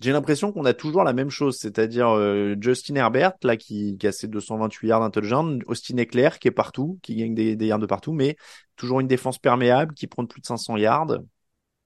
[0.00, 4.06] j'ai l'impression qu'on a toujours la même chose, c'est-à-dire euh, Justin Herbert, là, qui, qui,
[4.06, 7.80] a ses 228 yards d'intelligence, Austin Eckler, qui est partout, qui gagne des, des, yards
[7.80, 8.36] de partout, mais
[8.76, 11.18] toujours une défense perméable, qui prend plus de 500 yards.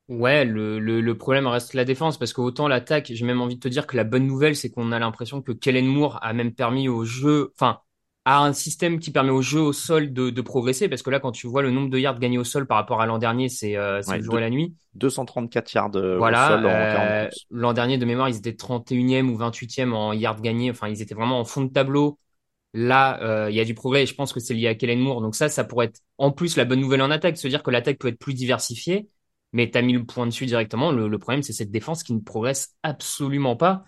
[0.08, 3.60] Ouais, le, le, le problème reste la défense, parce qu'autant l'attaque, j'ai même envie de
[3.60, 6.52] te dire que la bonne nouvelle, c'est qu'on a l'impression que Kellen Moore a même
[6.52, 7.78] permis au jeu, enfin,
[8.24, 11.18] a un système qui permet au jeu au sol de, de, progresser parce que là
[11.18, 13.48] quand tu vois le nombre de yards gagnés au sol par rapport à l'an dernier
[13.48, 14.74] c'est euh, le jour et la nuit.
[14.94, 19.36] 234 yards euh, voilà, au sol euh, l'an dernier de mémoire ils étaient 31e ou
[19.36, 20.70] 28e en yards gagnés.
[20.70, 22.18] Enfin ils étaient vraiment en fond de tableau.
[22.74, 25.00] Là euh, il y a du progrès et je pense que c'est lié à Kellen
[25.00, 25.20] Moore.
[25.20, 27.70] Donc ça ça pourrait être en plus la bonne nouvelle en attaque se dire que
[27.72, 29.08] l'attaque peut être plus diversifiée
[29.52, 30.92] mais tu as mis le point dessus directement.
[30.92, 33.82] Le, le problème c'est cette défense qui ne progresse absolument pas.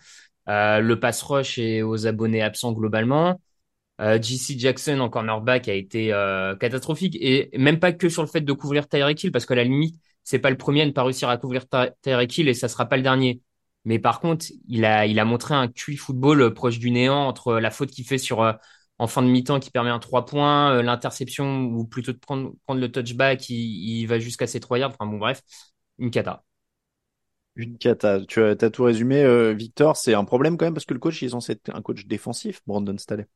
[0.49, 3.39] Le pass rush est aux abonnés absents globalement
[4.01, 8.29] euh, JC Jackson en cornerback a été euh, catastrophique et même pas que sur le
[8.29, 10.91] fait de couvrir Tyreek Hill parce que la limite c'est pas le premier à ne
[10.91, 11.67] pas réussir à couvrir
[12.03, 13.43] Tyreek Hill et ça sera pas le dernier.
[13.85, 17.71] Mais par contre, il a montré un QI football euh, proche du néant entre la
[17.71, 18.41] faute qu'il fait sur
[18.99, 22.91] en fin de mi-temps qui permet un 3 points, l'interception ou plutôt de prendre le
[22.91, 24.93] touchback, il, va jusqu'à ses 3 yards.
[24.99, 25.43] Enfin bon bref,
[25.99, 26.43] une cata.
[27.57, 28.21] Une cata.
[28.27, 29.97] Tu as, tout résumé, Victor.
[29.97, 32.07] C'est un problème quand même parce que le coach il est censé être un coach
[32.07, 33.27] défensif, Brandon Staley.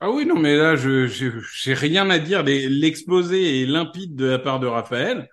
[0.00, 2.42] Ah oui, non, mais là, je j'ai rien à dire.
[2.42, 5.28] L'exposé est limpide de la part de Raphaël.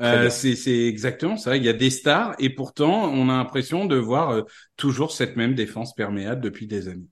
[0.00, 1.56] Euh, c'est exactement ça.
[1.56, 4.42] Il y a des stars et pourtant, on a l'impression de voir euh,
[4.76, 7.08] toujours cette même défense perméable depuis des années.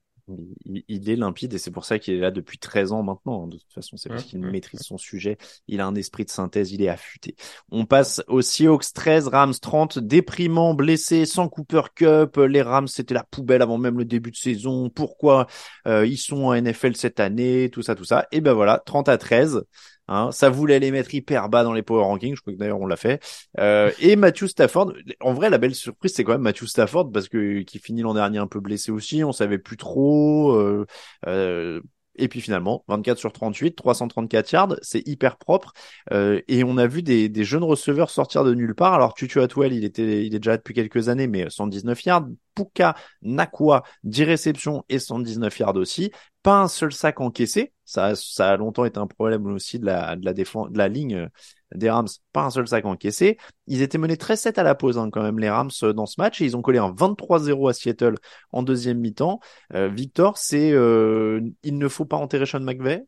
[0.64, 3.46] Il, est limpide et c'est pour ça qu'il est là depuis 13 ans maintenant.
[3.46, 5.38] De toute façon, c'est parce qu'il maîtrise son sujet.
[5.68, 7.36] Il a un esprit de synthèse, il est affûté.
[7.70, 12.36] On passe aux Seahawks 13, Rams 30, déprimant, blessé, sans Cooper Cup.
[12.36, 14.90] Les Rams, c'était la poubelle avant même le début de saison.
[14.90, 15.46] Pourquoi
[15.86, 18.26] euh, ils sont en NFL cette année, tout ça, tout ça.
[18.32, 19.62] Et ben voilà, 30 à 13.
[20.08, 22.80] Hein, ça voulait les mettre hyper bas dans les power rankings, je crois que d'ailleurs
[22.80, 23.22] on l'a fait.
[23.58, 27.28] Euh, et Matthew Stafford, en vrai la belle surprise c'est quand même Matthew Stafford parce
[27.28, 30.52] que qui finit l'an dernier un peu blessé aussi, on savait plus trop.
[30.52, 30.86] Euh,
[31.26, 31.80] euh,
[32.18, 35.72] et puis finalement, 24 sur 38, 334 yards, c'est hyper propre.
[36.12, 38.94] Euh, et on a vu des, des, jeunes receveurs sortir de nulle part.
[38.94, 42.26] Alors Tutu Atwell, il était, il est déjà là depuis quelques années, mais 119 yards.
[42.54, 46.10] Puka Nakwa, 10 réceptions et 119 yards aussi.
[46.46, 47.72] Pas un seul sac encaissé.
[47.84, 50.86] Ça, ça a longtemps été un problème aussi de la, de la défense, de la
[50.86, 51.28] ligne
[51.74, 53.36] des Rams, pas un seul sac encaissé.
[53.66, 56.14] Ils étaient menés 13-7 à la pause hein, quand même les Rams euh, dans ce
[56.18, 58.14] match ils ont collé un 23-0 à Seattle
[58.52, 59.40] en deuxième mi-temps.
[59.74, 63.04] Euh, Victor, c'est euh, il ne faut pas enterrer Sean McVay?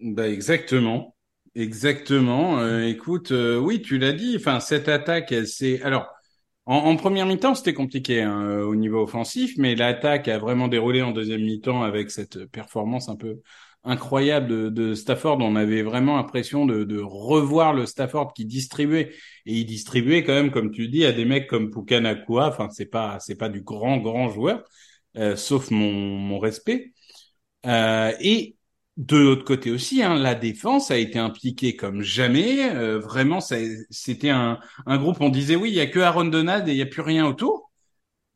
[0.00, 1.14] Bah exactement.
[1.54, 2.66] Exactement.
[2.80, 4.36] écoute, oui, tu l'as dit.
[4.36, 5.82] Enfin, cette attaque, elle s'est.
[5.82, 6.15] Alors,
[6.66, 11.12] en, première mi-temps, c'était compliqué hein, au niveau offensif, mais l'attaque a vraiment déroulé en
[11.12, 13.40] deuxième mi-temps avec cette performance un peu
[13.84, 15.38] incroyable de, de, Stafford.
[15.40, 19.12] On avait vraiment l'impression de, de, revoir le Stafford qui distribuait
[19.46, 22.48] et il distribuait quand même, comme tu dis, à des mecs comme Pukanakua.
[22.48, 24.64] Enfin, c'est pas c'est pas du grand grand joueur,
[25.16, 26.92] euh, sauf mon, mon respect.
[27.66, 28.55] Euh, et
[28.96, 32.70] de l'autre côté aussi, hein, la défense a été impliquée comme jamais.
[32.74, 35.18] Euh, vraiment, c'était un, un groupe.
[35.20, 37.26] On disait oui, il y a que Aaron Donald et il y a plus rien
[37.26, 37.70] autour.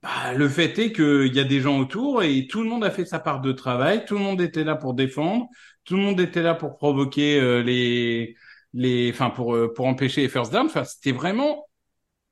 [0.02, 2.90] Bah, le fait est qu'il y a des gens autour et tout le monde a
[2.90, 4.04] fait sa part de travail.
[4.06, 5.48] Tout le monde était là pour défendre.
[5.84, 8.36] Tout le monde était là pour provoquer euh, les,
[8.72, 10.66] les, enfin pour euh, pour empêcher les first down.
[10.66, 11.66] Enfin, c'était vraiment,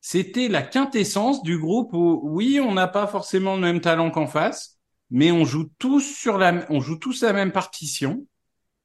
[0.01, 4.27] c'était la quintessence du groupe où oui, on n'a pas forcément le même talent qu'en
[4.27, 4.78] face,
[5.11, 8.27] mais on joue tous sur la, on joue tous la même partition.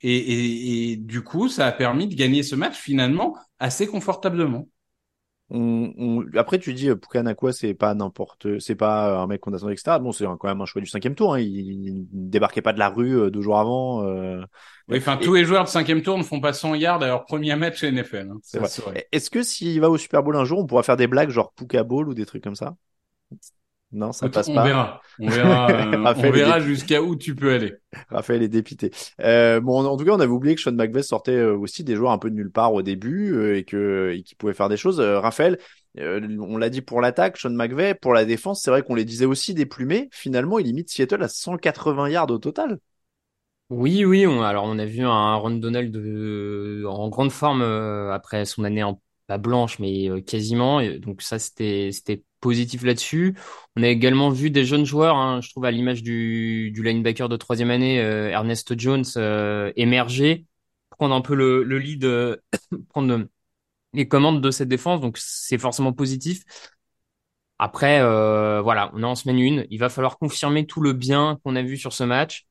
[0.02, 4.68] Et, et, et du coup, ça a permis de gagner ce match finalement assez confortablement.
[5.56, 10.00] On, Après, tu dis Pukanakwa, c'est pas n'importe, c'est pas un mec qu'on attendait, etc.
[10.00, 11.36] Bon, c'est quand même un choix du cinquième tour.
[11.36, 11.42] Hein.
[11.42, 14.04] Il, débarquait pas de la rue euh, deux jours avant.
[14.04, 14.42] Euh...
[14.88, 17.26] Oui, enfin, tous les joueurs de cinquième tour ne font pas 100 yards à leur
[17.26, 18.32] premier match chez NFL.
[18.32, 18.62] Hein.
[19.12, 21.54] Est-ce que s'il va au Super Bowl un jour, on pourra faire des blagues genre
[21.54, 22.76] Puka Ball ou des trucs comme ça?
[23.94, 24.64] Non, ça passe on pas.
[24.64, 25.02] Verra.
[25.20, 25.72] On verra.
[25.72, 27.76] Euh, on verra jusqu'à où tu peux aller.
[28.10, 28.92] Raphaël est dépité.
[29.22, 31.96] Euh, bon, en tout cas, on avait oublié que Sean McVay sortait euh, aussi des
[31.96, 34.70] joueurs un peu de nulle part au début euh, et que et qui pouvaient faire
[34.70, 35.00] des choses.
[35.00, 35.60] Raphaël,
[35.96, 39.26] on l'a dit pour l'attaque, Sean McVay pour la défense, c'est vrai qu'on les disait
[39.26, 40.10] aussi déplumés.
[40.12, 42.80] Finalement, il limite Seattle à 180 yards au total.
[43.70, 44.26] Oui, oui.
[44.26, 48.84] On, alors, on a vu un Ron Donald de, en grande forme après son année
[48.84, 50.82] en pas blanche, mais quasiment.
[51.00, 53.36] donc ça, c'était c'était positif là-dessus.
[53.78, 57.30] On a également vu des jeunes joueurs, hein, je trouve à l'image du, du linebacker
[57.30, 60.46] de troisième année, euh, Ernest Jones, euh, émerger,
[60.90, 62.36] prendre un peu le, le lead, euh,
[62.90, 63.26] prendre
[63.94, 65.02] les commandes de cette défense.
[65.02, 66.44] Donc c'est forcément positif.
[67.60, 68.02] Après,
[68.62, 69.66] voilà, on est en semaine 1.
[69.70, 72.46] Il va falloir confirmer tout le bien qu'on a vu sur ce match.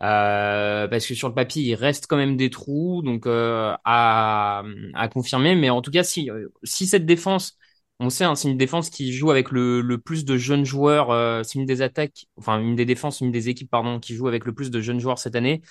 [0.00, 4.62] Parce que sur le papier, il reste quand même des trous, donc à,
[4.94, 5.54] à confirmer.
[5.54, 6.30] Mais en tout cas, si,
[6.64, 7.56] si cette défense
[7.98, 11.10] on sait, hein, c'est une défense qui joue avec le, le plus de jeunes joueurs.
[11.10, 14.28] Euh, c'est une des attaques, enfin une des défenses, une des équipes pardon, qui joue
[14.28, 15.62] avec le plus de jeunes joueurs cette année.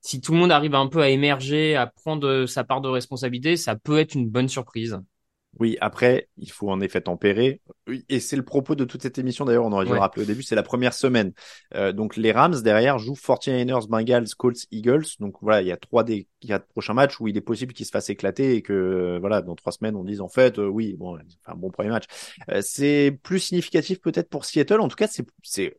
[0.00, 3.56] Si tout le monde arrive un peu à émerger, à prendre sa part de responsabilité,
[3.56, 4.98] ça peut être une bonne surprise.
[5.60, 7.60] Oui, après, il faut en effet tempérer.
[8.08, 10.26] Et c'est le propos de toute cette émission, d'ailleurs, on aurait dû le rappeler au
[10.26, 11.32] début, c'est la première semaine.
[11.74, 15.04] Euh, donc les Rams, derrière, jouent 49ers, Bengals, Colts, Eagles.
[15.20, 17.86] Donc voilà, il y a trois des quatre prochains matchs où il est possible qu'ils
[17.86, 20.94] se fassent éclater et que, voilà, dans trois semaines, on dise en fait, euh, oui,
[20.98, 22.04] bon, un bon premier match.
[22.48, 24.80] Euh, c'est plus significatif peut-être pour Seattle.
[24.80, 25.08] En tout cas,
[25.42, 25.76] c'est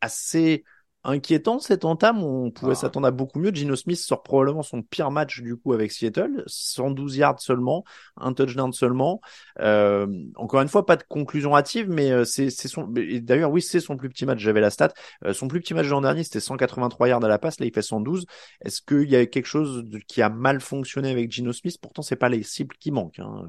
[0.00, 0.64] assez
[1.06, 2.22] inquiétant cette entame.
[2.22, 2.76] On pouvait ah.
[2.76, 3.54] s'attendre à beaucoup mieux.
[3.54, 7.84] Gino Smith sort probablement son pire match du coup avec Seattle, 112 yards seulement,
[8.16, 9.20] un touchdown seulement.
[9.60, 12.88] Euh, encore une fois, pas de conclusion hâtive, mais euh, c'est son.
[12.88, 14.40] D'ailleurs, oui, c'est son plus petit match.
[14.40, 14.92] J'avais la stat.
[15.24, 17.60] Euh, son plus petit match de l'an dernier, c'était 183 yards à la passe.
[17.60, 18.26] Là, il fait 112.
[18.64, 21.78] Est-ce qu'il y a quelque chose qui a mal fonctionné avec Gino Smith?
[21.80, 23.20] Pourtant, c'est pas les cibles qui manquent.
[23.20, 23.46] Hein.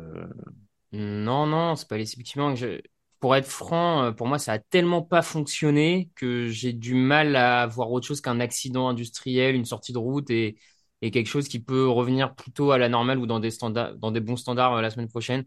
[0.91, 2.57] Non, non, c'est pas les cibles qui manquent.
[2.57, 2.79] Je
[3.19, 7.35] pour être franc, euh, pour moi, ça a tellement pas fonctionné que j'ai du mal
[7.35, 10.57] à voir autre chose qu'un accident industriel, une sortie de route et,
[11.01, 14.19] quelque chose qui peut revenir plutôt à la normale ou dans des standards, dans des
[14.19, 15.45] bons standards euh, la semaine prochaine.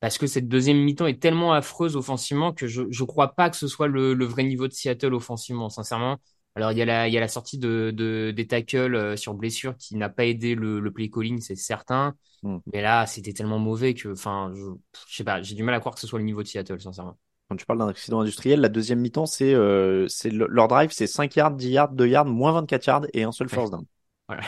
[0.00, 3.56] Parce que cette deuxième mi-temps est tellement affreuse offensivement que je ne crois pas que
[3.56, 6.18] ce soit le, vrai niveau de Seattle offensivement, sincèrement.
[6.58, 9.16] Alors il y a la, il y a la sortie de, de des tackles euh,
[9.16, 12.16] sur blessure qui n'a pas aidé le, le play calling, c'est certain.
[12.42, 12.58] Hmm.
[12.72, 14.62] Mais là, c'était tellement mauvais que, enfin, je,
[15.08, 16.80] je sais pas, j'ai du mal à croire que ce soit le niveau de Seattle,
[16.80, 17.16] sincèrement.
[17.48, 21.34] quand tu parles d'un accident industriel, la deuxième mi-temps, c'est euh, leur drive, c'est 5
[21.36, 23.84] yards, 10 yards, 2 yards, moins 24 yards et un seul first down.
[24.28, 24.42] Voilà.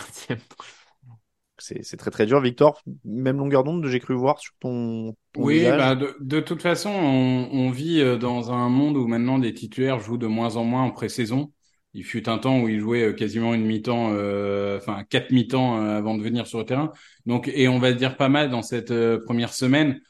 [1.58, 2.40] C'est très très dur.
[2.40, 6.60] Victor, même longueur d'onde, j'ai cru voir sur ton, ton Oui, bah de, de toute
[6.60, 10.56] façon, on, on vit euh, dans un monde où maintenant des titulaires jouent de moins
[10.56, 11.52] en moins en pré-saison.
[11.94, 15.80] Il fut un temps où ils jouaient euh, quasiment une mi-temps, euh, enfin quatre mi-temps
[15.82, 16.92] euh, avant de venir sur le terrain.
[17.26, 20.00] Donc, et on va dire pas mal dans cette euh, première semaine,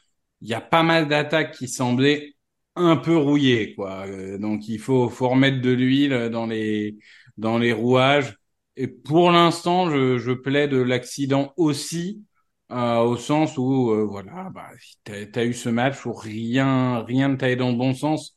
[0.41, 2.33] il y a pas mal d'attaques qui semblaient
[2.75, 4.05] un peu rouillées, quoi.
[4.39, 6.97] Donc, il faut faut remettre de l'huile dans les
[7.37, 8.37] dans les rouages.
[8.77, 12.23] Et pour l'instant, je, je plaide l'accident aussi
[12.71, 14.69] euh, au sens où euh, voilà, bah,
[15.03, 18.35] t'as, t'as eu ce match où rien, rien ne t'a allé dans le bon sens,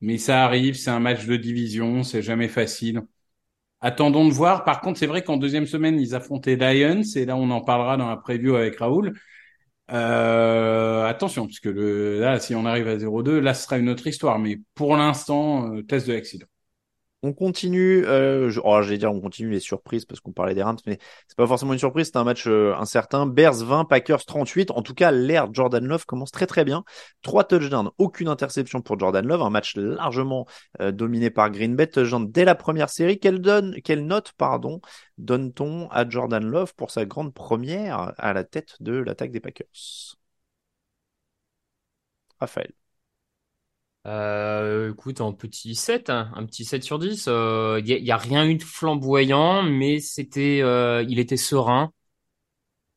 [0.00, 3.02] mais ça arrive, c'est un match de division, c'est jamais facile.
[3.80, 4.64] Attendons de voir.
[4.64, 7.96] Par contre, c'est vrai qu'en deuxième semaine, ils affrontaient Lions, et là, on en parlera
[7.96, 9.14] dans la preview avec Raoul.
[9.92, 14.38] Euh, attention, puisque là, si on arrive à 0-2, là, ce sera une autre histoire.
[14.38, 16.46] Mais pour l'instant, euh, test de l'accident.
[17.22, 20.78] On continue, euh, oh, j'allais dire on continue les surprises parce qu'on parlait des Rams,
[20.86, 23.26] mais c'est pas forcément une surprise, c'est un match euh, incertain.
[23.26, 24.70] Bears 20, Packers 38.
[24.70, 26.82] En tout cas, l'ère Jordan Love commence très très bien.
[27.20, 30.46] Trois touchdowns, aucune interception pour Jordan Love, un match largement
[30.80, 31.88] euh, dominé par Green Bay.
[31.88, 33.18] Touchdown dès la première série.
[33.18, 34.80] Quelle donne, quelle note, pardon,
[35.18, 39.66] donne-t-on à Jordan Love pour sa grande première à la tête de l'attaque des Packers?
[42.40, 42.79] Raphaël.
[44.06, 47.26] Euh, écoute, un petit 7, hein, un petit 7 sur 10.
[47.26, 51.92] Il euh, y, a, a rien eu de flamboyant, mais c'était, euh, il était serein,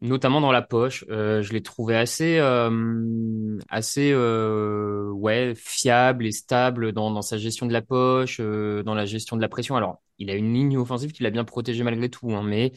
[0.02, 1.06] notamment dans la poche.
[1.10, 7.74] Euh, je l'ai trouvé assez, euh, assez, ouais, fiable et stable dans, sa gestion de
[7.74, 9.76] la poche, dans la gestion de la pression.
[9.76, 12.74] Alors, il a une ligne offensive qu'il a bien protégée malgré tout, hein, mais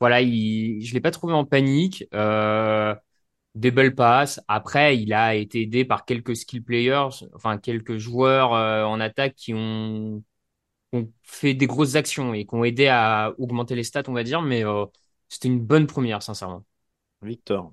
[0.00, 2.04] voilà, il, je l'ai pas trouvé en panique.
[3.54, 4.40] Des belles passes.
[4.48, 9.34] Après, il a été aidé par quelques skill players, enfin quelques joueurs euh, en attaque
[9.34, 10.22] qui ont,
[10.92, 14.24] ont, fait des grosses actions et qui ont aidé à augmenter les stats, on va
[14.24, 14.42] dire.
[14.42, 14.86] Mais euh,
[15.28, 16.64] c'était une bonne première, sincèrement.
[17.22, 17.72] Victor.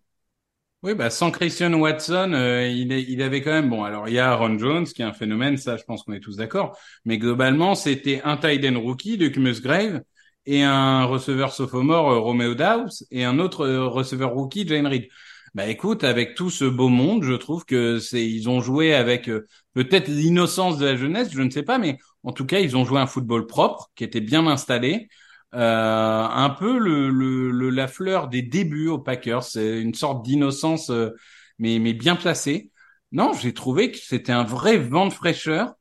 [0.82, 3.84] Oui, bah sans Christian Watson, euh, il, est, il avait quand même bon.
[3.84, 6.22] Alors il y a Aaron Jones qui est un phénomène, ça je pense qu'on est
[6.22, 6.78] tous d'accord.
[7.04, 10.02] Mais globalement, c'était un tight end rookie de Musgrave
[10.46, 15.10] et un receveur sophomore euh, Romeo Doubs et un autre euh, receveur rookie Jane Reed.
[15.56, 19.30] Bah écoute, avec tout ce beau monde, je trouve que c'est ils ont joué avec
[19.30, 22.78] euh, peut-être l'innocence de la jeunesse, je ne sais pas, mais en tout cas ils
[22.78, 25.10] ont joué un football propre qui était bien installé,
[25.56, 25.60] euh,
[26.30, 30.90] un peu le, le, le, la fleur des débuts aux Packers, c'est une sorte d'innocence
[30.92, 31.10] euh,
[31.58, 32.72] mais mais bien placée.
[33.12, 35.74] Non, j'ai trouvé que c'était un vrai vent de fraîcheur.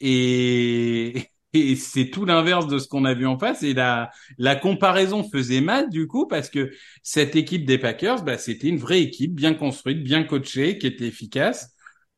[0.00, 3.62] Et et c'est tout l'inverse de ce qu'on a vu en face.
[3.62, 6.70] Et la, la comparaison faisait mal du coup parce que
[7.02, 11.06] cette équipe des Packers, bah, c'était une vraie équipe bien construite, bien coachée, qui était
[11.06, 11.70] efficace.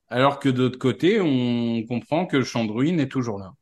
[0.08, 3.52] Alors que d'autre côté, on comprend que Chandruin est toujours là.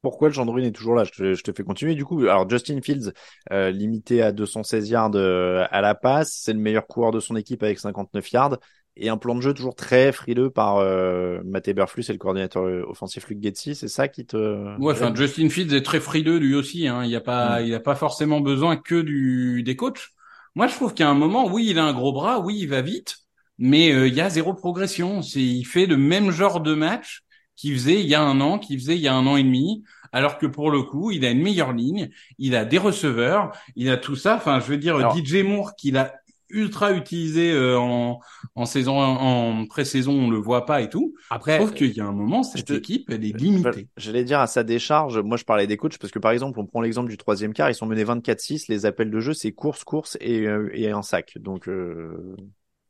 [0.00, 1.04] Pourquoi le Chandruin est toujours là?
[1.04, 2.20] Je te, je te, fais continuer du coup.
[2.22, 3.12] Alors Justin Fields,
[3.52, 7.36] euh, limité à 216 yards euh, à la passe, c'est le meilleur coureur de son
[7.36, 8.58] équipe avec 59 yards
[8.98, 12.64] et un plan de jeu toujours très frileux par euh, Matt Eberflus et le coordinateur
[12.88, 16.54] offensif Luke Getzi, c'est ça qui te Ouais, enfin Justin Fields est très frileux lui
[16.54, 17.66] aussi hein, il y a pas mm.
[17.66, 20.08] il a pas forcément besoin que du des coachs.
[20.54, 22.82] Moi je trouve qu'à un moment oui, il a un gros bras, oui, il va
[22.82, 23.18] vite,
[23.58, 27.22] mais euh, il y a zéro progression, c'est il fait le même genre de match
[27.56, 29.42] qu'il faisait il y a un an, qu'il faisait il y a un an et
[29.42, 29.82] demi,
[30.12, 33.90] alors que pour le coup, il a une meilleure ligne, il a des receveurs, il
[33.90, 35.16] a tout ça, enfin je veux dire Alors...
[35.16, 36.14] DJ Moore qu'il a
[36.50, 38.20] ultra utilisé euh, en,
[38.54, 41.14] en saison en pré-saison, on le voit pas et tout.
[41.30, 42.72] Après, je trouve qu'il y a un moment cette te...
[42.72, 43.88] équipe elle est limitée.
[43.96, 46.66] J'allais dire à sa décharge, moi je parlais des coachs parce que par exemple, on
[46.66, 49.84] prend l'exemple du troisième quart, ils sont menés 24-6, les appels de jeu c'est course,
[49.84, 51.36] course et, euh, et un sac.
[51.38, 52.36] Donc euh...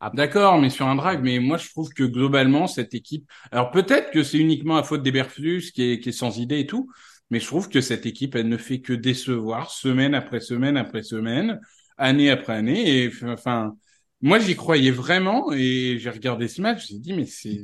[0.00, 3.70] ah, D'accord, mais sur un drive, mais moi je trouve que globalement cette équipe, alors
[3.70, 6.90] peut-être que c'est uniquement à faute d'Eberflus qui est, qui est sans idée et tout,
[7.30, 11.02] mais je trouve que cette équipe elle ne fait que décevoir semaine après semaine après
[11.02, 11.60] semaine
[11.98, 13.04] année après année.
[13.04, 13.76] Et enfin,
[14.20, 17.60] moi, j'y croyais vraiment et j'ai regardé ce match, j'ai dit, mais c'est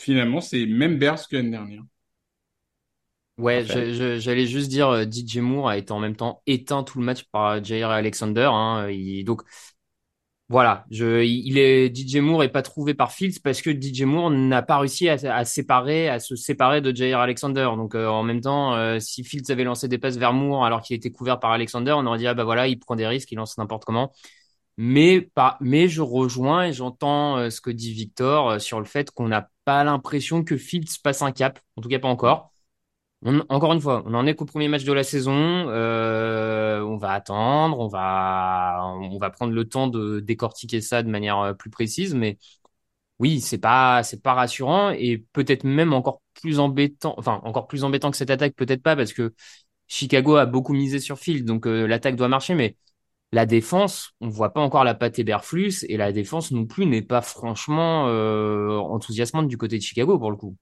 [0.00, 1.82] finalement, c'est même Bears que l'année dernière.
[3.36, 7.04] Ouais, j'allais juste dire, euh, DJ Moore a été en même temps éteint tout le
[7.04, 8.48] match par Jair Alexander.
[8.52, 9.42] Hein, il, donc,
[10.50, 14.30] voilà, je, il est DJ Moore est pas trouvé par Fields parce que DJ Moore
[14.30, 17.70] n'a pas réussi à, séparer, à se séparer de Jair Alexander.
[17.76, 20.82] Donc euh, en même temps, euh, si Fields avait lancé des passes vers Moore alors
[20.82, 23.32] qu'il était couvert par Alexander, on aurait dit ah bah voilà, il prend des risques,
[23.32, 24.12] il lance n'importe comment.
[24.76, 29.10] Mais pas, mais je rejoins et j'entends euh, ce que dit Victor sur le fait
[29.10, 32.53] qu'on n'a pas l'impression que Fields passe un cap, en tout cas pas encore.
[33.26, 35.32] On, encore une fois, on en est qu'au premier match de la saison.
[35.34, 41.08] Euh, on va attendre, on va, on va prendre le temps de décortiquer ça de
[41.08, 42.14] manière euh, plus précise.
[42.14, 42.38] Mais
[43.20, 47.14] oui, c'est pas c'est pas rassurant et peut-être même encore plus embêtant.
[47.18, 49.34] Enfin, encore plus embêtant que cette attaque, peut-être pas parce que
[49.88, 52.76] Chicago a beaucoup misé sur Field, donc euh, l'attaque doit marcher, mais
[53.32, 57.02] la défense, on voit pas encore la patte Eberflus et la défense non plus n'est
[57.02, 60.56] pas franchement euh, enthousiasmante du côté de Chicago pour le coup.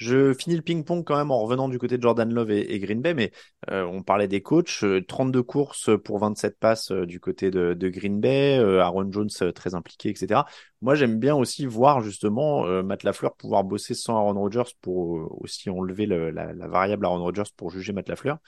[0.00, 3.02] Je finis le ping-pong quand même en revenant du côté de Jordan Love et, Green
[3.02, 3.32] Bay, mais
[3.70, 8.56] euh, on parlait des coachs, 32 courses pour 27 passes du côté de, Green Bay,
[8.80, 10.46] Aaron Jones très impliqué, etc.
[10.80, 15.68] Moi, j'aime bien aussi voir justement Matt Lafleur pouvoir bosser sans Aaron Rodgers pour aussi
[15.68, 18.38] enlever le, la, variable Aaron Rodgers pour juger Matt Lafleur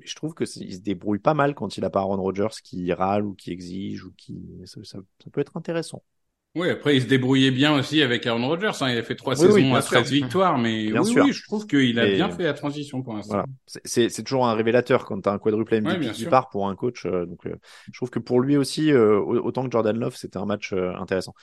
[0.00, 2.92] je trouve que il se débrouille pas mal quand il a pas Aaron Rodgers qui
[2.92, 4.98] râle ou qui exige ou qui ça,
[5.32, 6.02] peut être intéressant.
[6.56, 8.70] Oui, après il se débrouillait bien aussi avec Aaron Rodgers.
[8.80, 8.90] Hein.
[8.90, 12.06] Il a fait trois saisons à 13 victoires, mais oui, oui, je trouve qu'il a
[12.06, 13.32] bien fait la transition pour l'instant.
[13.34, 13.46] Voilà.
[13.84, 17.06] C'est toujours un révélateur quand tu as un quadruple MVP qui part pour un coach.
[17.06, 17.56] Euh, donc, euh,
[17.90, 21.34] je trouve que pour lui aussi, euh, autant que Jordan Love, c'était un match intéressant.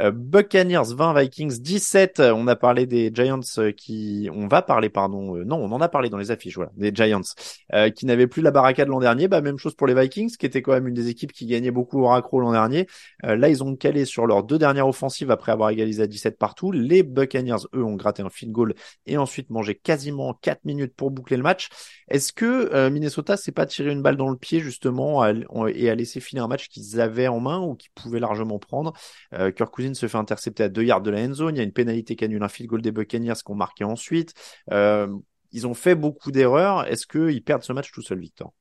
[0.00, 2.20] Euh, Buccaneers 20, Vikings 17.
[2.20, 5.80] On a parlé des Giants euh, qui, on va parler, pardon, euh, non, on en
[5.80, 7.20] a parlé dans les affiches, voilà, des Giants
[7.94, 9.28] qui n'avaient plus la barricade l'an dernier.
[9.28, 11.70] Bah même chose pour les Vikings, qui étaient quand même une des équipes qui gagnait
[11.70, 12.86] beaucoup au raccro l'an dernier.
[13.22, 16.72] là, ils ont calé sur leurs deux dernières offensives après avoir égalisé à 17 partout.
[16.72, 18.74] Les Buccaneers, eux, ont gratté un field goal
[19.06, 21.68] et ensuite mangé quasiment 4 minutes pour boucler le match.
[22.08, 26.20] Est-ce que Minnesota s'est pas tiré une balle dans le pied justement et a laissé
[26.20, 28.92] finir un match qu'ils avaient en main ou qu'ils pouvaient largement prendre?
[29.32, 31.56] Kirk se fait intercepter à deux yards de la end zone.
[31.56, 34.32] Il y a une pénalité qui annule un field goal des Buccaneers qu'on marquait ensuite.
[34.72, 35.08] Euh,
[35.52, 36.86] ils ont fait beaucoup d'erreurs.
[36.86, 38.54] Est-ce qu'ils perdent ce match tout seul, Victor?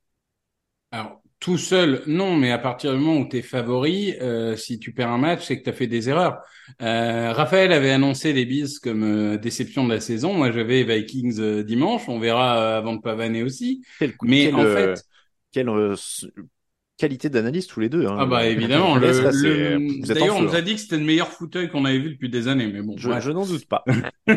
[0.91, 4.79] Alors, tout seul, non, mais à partir du moment où tu es favori, euh, si
[4.79, 6.39] tu perds un match, c'est que tu as fait des erreurs.
[6.81, 10.33] Euh, Raphaël avait annoncé les Bills comme déception de la saison.
[10.33, 12.03] Moi, j'avais Vikings dimanche.
[12.09, 13.83] On verra avant de pavaner aussi.
[14.21, 15.03] mais en fait,
[15.51, 15.69] quel
[17.03, 18.05] qualité d'analyse tous les deux.
[18.05, 18.15] Hein.
[18.17, 18.95] Ah bah évidemment.
[18.95, 22.29] Le, D'ailleurs, on nous a dit que c'était le meilleur fauteuil qu'on avait vu depuis
[22.29, 22.95] des années, mais bon.
[22.95, 23.83] Je, je n'en doute pas.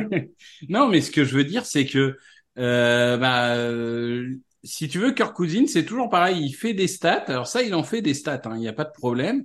[0.68, 2.16] non, mais ce que je veux dire, c'est que
[2.58, 6.44] euh, bah, euh, si tu veux, Kirk Cousins, c'est toujours pareil.
[6.44, 7.24] Il fait des stats.
[7.28, 8.42] Alors ça, il en fait des stats.
[8.46, 9.44] Hein, il n'y a pas de problème.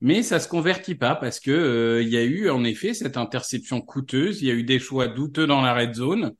[0.00, 3.18] Mais ça se convertit pas parce que euh, il y a eu en effet cette
[3.18, 4.40] interception coûteuse.
[4.40, 6.32] Il y a eu des choix douteux dans la red zone.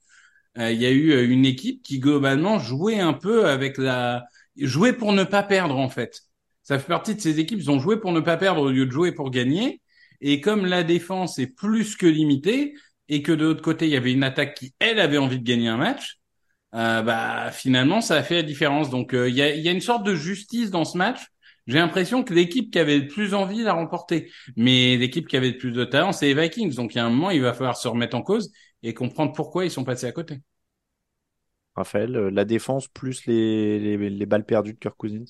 [0.57, 4.25] Euh, il y a eu une équipe qui globalement jouait un peu avec la
[4.57, 6.21] jouer pour ne pas perdre en fait.
[6.63, 8.87] Ça fait partie de ces équipes, ils ont joué pour ne pas perdre au lieu
[8.87, 9.81] de jouer pour gagner.
[10.21, 12.75] Et comme la défense est plus que limitée
[13.09, 15.45] et que de l'autre côté il y avait une attaque qui elle avait envie de
[15.45, 16.19] gagner un match,
[16.75, 18.91] euh, bah finalement ça a fait la différence.
[18.91, 21.21] Donc euh, il y, a, y, a, une sorte de justice dans ce match.
[21.67, 25.51] J'ai l'impression que l'équipe qui avait le plus envie l'a remporté, mais l'équipe qui avait
[25.53, 26.75] le plus de talent c'est les Vikings.
[26.75, 29.33] Donc il y a un moment il va falloir se remettre en cause et comprendre
[29.33, 30.41] pourquoi ils sont passés à côté.
[31.75, 35.25] Raphaël, euh, la défense plus les, les, balles perdues de Kirk Cousins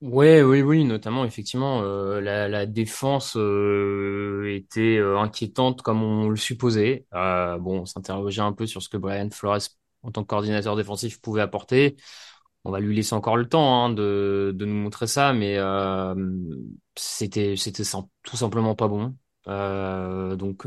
[0.00, 7.06] oui, oui, notamment effectivement euh, la, la, défense euh, était inquiétante comme on le supposait.
[7.12, 9.60] bon, on s'interrogeait un peu sur ce que Brian Flores,
[10.02, 11.96] en tant que coordinateur défensif, pouvait apporter.
[12.64, 15.56] On va lui laisser encore le temps hein, de, de nous montrer ça, mais
[16.96, 17.82] c'était c'était
[18.24, 19.16] tout simplement pas bon.
[20.36, 20.66] donc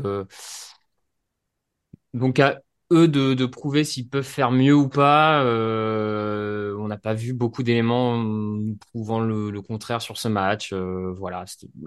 [2.14, 2.60] donc à
[2.90, 5.42] eux de, de prouver s'ils peuvent faire mieux ou pas.
[5.44, 8.24] Euh, on n'a pas vu beaucoup d'éléments
[8.90, 10.72] prouvant le, contraire sur ce match.
[10.72, 11.44] Euh, voilà.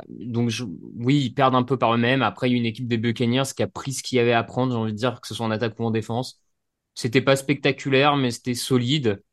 [0.10, 0.52] Donc
[0.96, 2.22] oui, ils perdent un peu par eux-mêmes.
[2.22, 4.34] Après, il y a une équipe des Buccaneers qui a pris ce qu'il y avait
[4.34, 4.74] à prendre.
[4.74, 6.40] J'ai envie de dire que ce soit en attaque ou en défense.
[6.96, 9.24] C'était pas spectaculaire, mais c'était solide.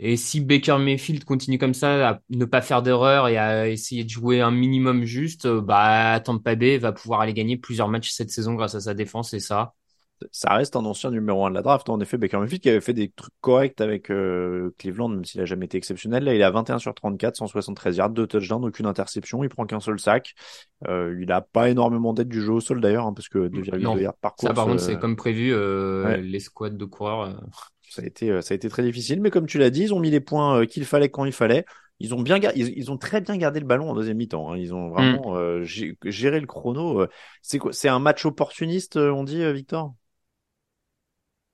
[0.00, 4.02] Et si Baker Mayfield continue comme ça, à ne pas faire d'erreur et à essayer
[4.04, 8.30] de jouer un minimum juste, bah Tampa Bay va pouvoir aller gagner plusieurs matchs cette
[8.30, 9.74] saison grâce à sa défense et ça,
[10.30, 11.88] ça reste un ancien numéro 1 de la draft.
[11.88, 15.40] En effet, Baker Mayfield qui avait fait des trucs corrects avec euh, Cleveland, même s'il
[15.40, 16.24] a jamais été exceptionnel.
[16.24, 19.42] Là, il a 21 sur 34, 173 yards, 2 touchdowns, aucune interception.
[19.44, 20.34] Il prend qu'un seul sac.
[20.88, 24.00] Euh, il a pas énormément d'aide du jeu au sol d'ailleurs, hein, parce que 2,2
[24.00, 24.50] yards par course.
[24.50, 27.40] Ça, par contre, c'est euh, comme prévu, euh, les squads de coureurs.
[27.88, 30.00] Ça a été, ça a été très difficile, mais comme tu l'as dit, ils ont
[30.00, 31.64] mis les points qu'il fallait quand il fallait.
[32.00, 34.50] Ils ont bien, ils, ont très bien gardé le ballon en deuxième mi-temps.
[34.50, 34.58] Hein.
[34.58, 35.62] Ils ont vraiment mm.
[35.62, 37.06] géré le chrono.
[37.40, 39.94] C'est quoi C'est un match opportuniste, on dit, Victor?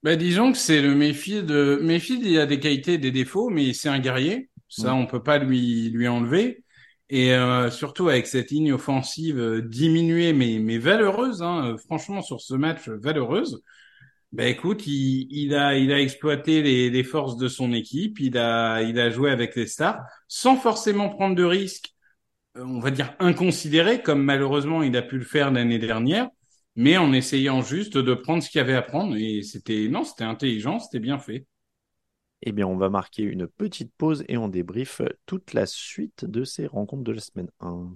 [0.03, 1.45] Bah, disons que c'est le Mayfield.
[1.45, 1.79] De...
[2.09, 4.49] Il a des qualités et des défauts, mais c'est un guerrier.
[4.67, 4.97] Ça, mm.
[4.97, 6.63] on peut pas lui lui enlever.
[7.09, 11.41] Et euh, surtout avec cette ligne offensive euh, diminuée, mais mais valeureuse.
[11.43, 13.61] Hein, euh, franchement, sur ce match, valeureuse.
[14.31, 18.19] Ben écoute, il, il a il a exploité les, les forces de son équipe.
[18.19, 21.93] Il a il a joué avec les stars sans forcément prendre de risques.
[22.55, 26.29] On va dire inconsidérés, comme malheureusement il a pu le faire l'année dernière
[26.75, 29.15] mais en essayant juste de prendre ce qu'il y avait à prendre.
[29.15, 31.45] Et c'était, non, c'était intelligent, c'était bien fait.
[32.43, 36.43] Eh bien, on va marquer une petite pause et on débrief toute la suite de
[36.43, 37.91] ces rencontres de la semaine 1.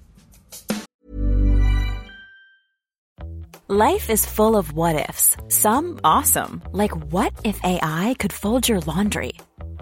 [3.68, 5.36] Life is full of what ifs.
[5.48, 9.34] Some awesome, like what if AI could fold your laundry?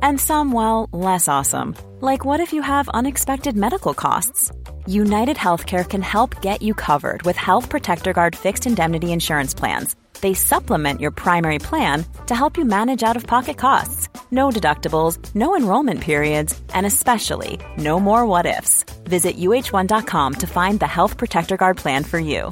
[0.02, 4.54] And some, well, less awesome, like what if you have unexpected medical costs?
[4.88, 9.96] United Healthcare can help get you covered with Health Protector Guard fixed indemnity insurance plans.
[10.20, 14.10] They supplement your primary plan to help you manage out of pocket costs.
[14.32, 18.84] No deductibles, no enrollment periods, and especially no more what ifs.
[19.06, 22.52] Visit uh1.com to find the Health Protector Guard plan for you.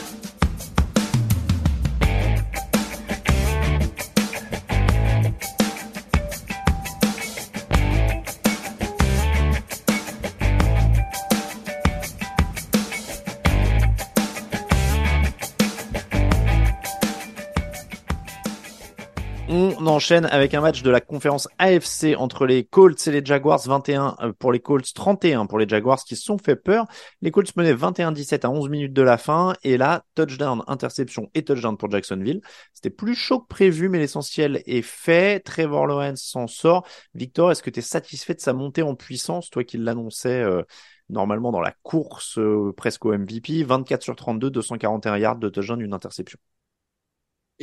[19.91, 24.15] Enchaîne avec un match de la conférence AFC entre les Colts et les Jaguars, 21
[24.21, 26.85] euh, pour les Colts, 31 pour les Jaguars qui se sont fait peur.
[27.21, 31.43] Les Colts menaient 21-17 à 11 minutes de la fin et là, touchdown, interception et
[31.43, 32.41] touchdown pour Jacksonville.
[32.73, 35.39] C'était plus chaud que prévu, mais l'essentiel est fait.
[35.41, 36.85] Trevor Lawrence s'en sort.
[37.13, 40.63] Victor, est-ce que tu es satisfait de sa montée en puissance, toi qui l'annonçais euh,
[41.09, 45.81] normalement dans la course euh, presque au MVP 24 sur 32, 241 yards de touchdown,
[45.81, 46.39] une interception.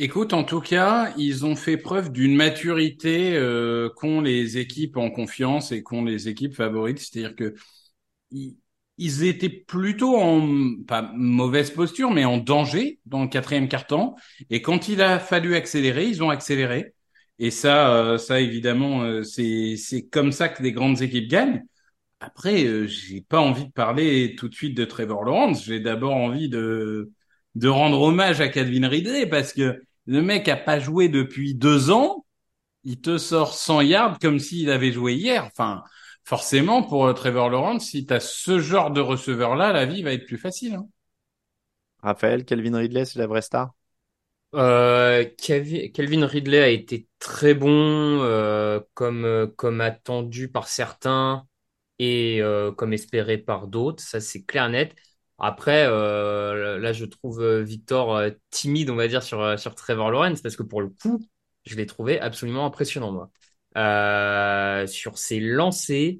[0.01, 5.11] Écoute, en tout cas, ils ont fait preuve d'une maturité euh, qu'ont les équipes en
[5.11, 6.99] confiance et qu'ont les équipes favorites.
[6.99, 7.53] C'est-à-dire que
[8.97, 14.15] ils, étaient plutôt en pas mauvaise posture, mais en danger dans le quatrième quart-temps.
[14.49, 16.93] Et quand il a fallu accélérer, ils ont accéléré.
[17.37, 21.65] Et ça, euh, ça évidemment, euh, c'est c'est comme ça que les grandes équipes gagnent.
[22.21, 25.65] Après, j'ai pas envie de parler tout de suite de Trevor Lawrence.
[25.65, 27.11] J'ai d'abord envie de
[27.55, 31.91] de rendre hommage à Calvin Ridley parce que le mec a pas joué depuis deux
[31.91, 32.25] ans,
[32.85, 35.45] il te sort 100 yards comme s'il avait joué hier.
[35.45, 35.83] Enfin,
[36.25, 40.13] forcément, pour euh, Trevor Lawrence, si tu as ce genre de receveur-là, la vie va
[40.13, 40.75] être plus facile.
[40.75, 40.87] Hein.
[42.03, 43.71] Raphaël, Calvin Ridley, c'est la vraie star?
[44.55, 47.69] Euh, Calvi- Calvin Ridley a été très bon,
[48.23, 51.47] euh, comme, comme attendu par certains
[51.99, 54.03] et euh, comme espéré par d'autres.
[54.03, 54.95] Ça, c'est clair net.
[55.39, 60.11] Après, euh, là, je trouve euh, Victor euh, timide, on va dire, sur, sur Trevor
[60.11, 61.25] Lawrence, parce que pour le coup,
[61.65, 63.29] je l'ai trouvé absolument impressionnant, moi.
[64.87, 66.15] Sur ses lancers,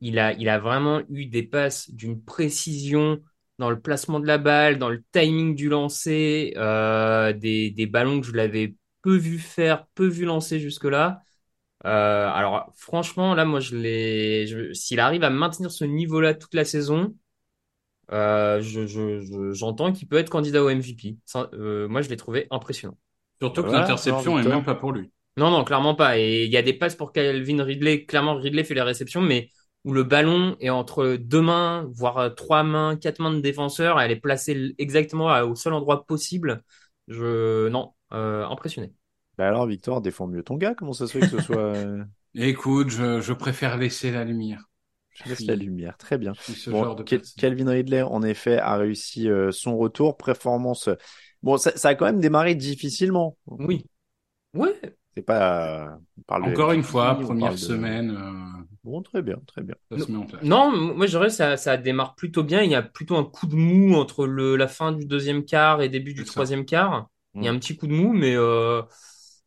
[0.00, 3.20] il a, il a vraiment eu des passes d'une précision
[3.58, 8.20] dans le placement de la balle, dans le timing du lancer, euh, des, des ballons
[8.20, 11.22] que je l'avais peu vu faire, peu vu lancer jusque-là.
[11.86, 16.64] Euh, alors, franchement, là, moi, je l'ai, s'il arrive à maintenir ce niveau-là toute la
[16.64, 17.14] saison,
[18.12, 21.18] euh, je, je, je- j'entends qu'il peut être candidat au MVP.
[21.26, 22.98] Ça, euh, moi, je l'ai trouvé impressionnant.
[23.40, 25.12] Surtout que Voilà, l'interception alors, est même pas pour lui.
[25.36, 26.18] Non, non, clairement pas.
[26.18, 28.04] Et il y a des passes pour Calvin Ridley.
[28.06, 29.50] Clairement, Ridley fait les réceptions, mais
[29.84, 34.10] où le ballon est entre deux mains, voire trois mains, quatre mains de défenseur, elle
[34.10, 36.64] est placée exactement au seul endroit possible.
[37.06, 38.92] Je, non, euh, impressionné.
[39.38, 40.74] Bah alors, Victor, défends mieux ton gars.
[40.74, 41.86] Comment ça se fait que ce soit
[42.34, 44.68] Écoute, je, je préfère laisser la lumière.
[45.24, 46.32] Je laisse la lumière, très bien.
[46.68, 46.96] Bon.
[47.36, 50.16] Calvin Ridley, en effet, a réussi euh, son retour.
[50.16, 50.88] Performance.
[51.42, 53.36] Bon, ça, ça a quand même démarré difficilement.
[53.46, 53.84] Oui.
[54.54, 54.74] Ouais.
[55.14, 55.86] C'est pas.
[55.86, 59.36] euh, on parle de Encore une fois, on première de- semaine, euh, Bon, très bien,
[59.46, 59.74] très bien.
[60.42, 62.62] Non, moi je dirais que ça, ça démarre plutôt bien.
[62.62, 65.82] Il y a plutôt un coup de mou entre le, la fin du deuxième quart
[65.82, 67.08] et début du troisième quart.
[67.34, 67.56] Il y a Mm.
[67.56, 68.82] un petit coup de mou, mais euh,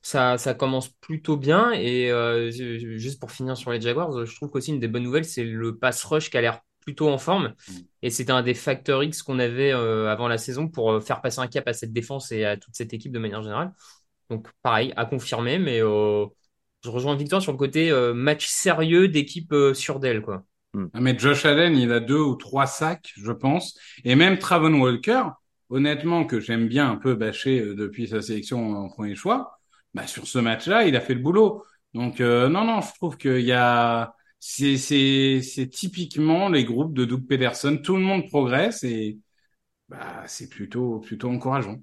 [0.02, 1.72] ça, ça commence plutôt bien.
[1.74, 4.88] Et euh, ju- ju- juste pour finir sur les Jaguars, je trouve qu'aussi une des
[4.88, 7.54] bonnes nouvelles, c'est le pass rush qui a l'air plutôt en forme.
[7.68, 7.86] Mm.
[8.02, 11.22] Et c'était un des facteurs X qu'on avait euh, avant la saison pour euh, faire
[11.22, 13.74] passer un cap à cette défense et à toute cette équipe de manière générale.
[14.30, 16.26] Donc pareil, à confirmer, mais euh,
[16.84, 20.44] je rejoins Victor sur le côté euh, match sérieux d'équipe euh, sûre d'elle, quoi.
[20.94, 23.78] Ah, Mais Josh Allen, il a deux ou trois sacs, je pense.
[24.04, 25.24] Et même Travon Walker,
[25.70, 29.61] honnêtement, que j'aime bien un peu bâcher depuis sa sélection en premier choix,
[29.94, 31.64] bah, sur ce match-là, il a fait le boulot.
[31.94, 37.28] Donc, euh, non, non, je trouve qu'il y a, c'est, typiquement les groupes de Doug
[37.28, 37.78] Peterson.
[37.84, 39.20] Tout le monde progresse et,
[39.90, 41.80] bah, c'est plutôt, plutôt encourageant.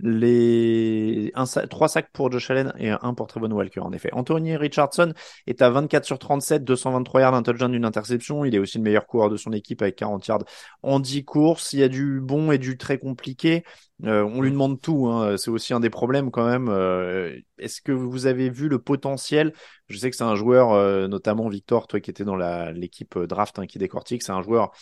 [0.00, 4.10] Les un trois sacs pour Josh Allen et un pour Trevon Walker, en effet.
[4.12, 5.14] Anthony Richardson
[5.46, 8.44] est à 24 sur 37, 223 yards, un touchdown, une interception.
[8.44, 10.44] Il est aussi le meilleur coureur de son équipe avec 40 yards
[10.82, 11.72] en 10 courses.
[11.72, 13.62] Il y a du bon et du très compliqué.
[14.04, 15.06] Euh, on lui demande tout.
[15.06, 15.36] Hein.
[15.36, 16.68] C'est aussi un des problèmes quand même.
[16.68, 19.52] Euh, Est-ce que vous avez vu le potentiel?
[19.88, 23.26] Je sais que c'est un joueur, euh, notamment Victor, toi qui étais dans l'équipe euh,
[23.26, 24.72] draft hein, qui décortique, c'est un joueur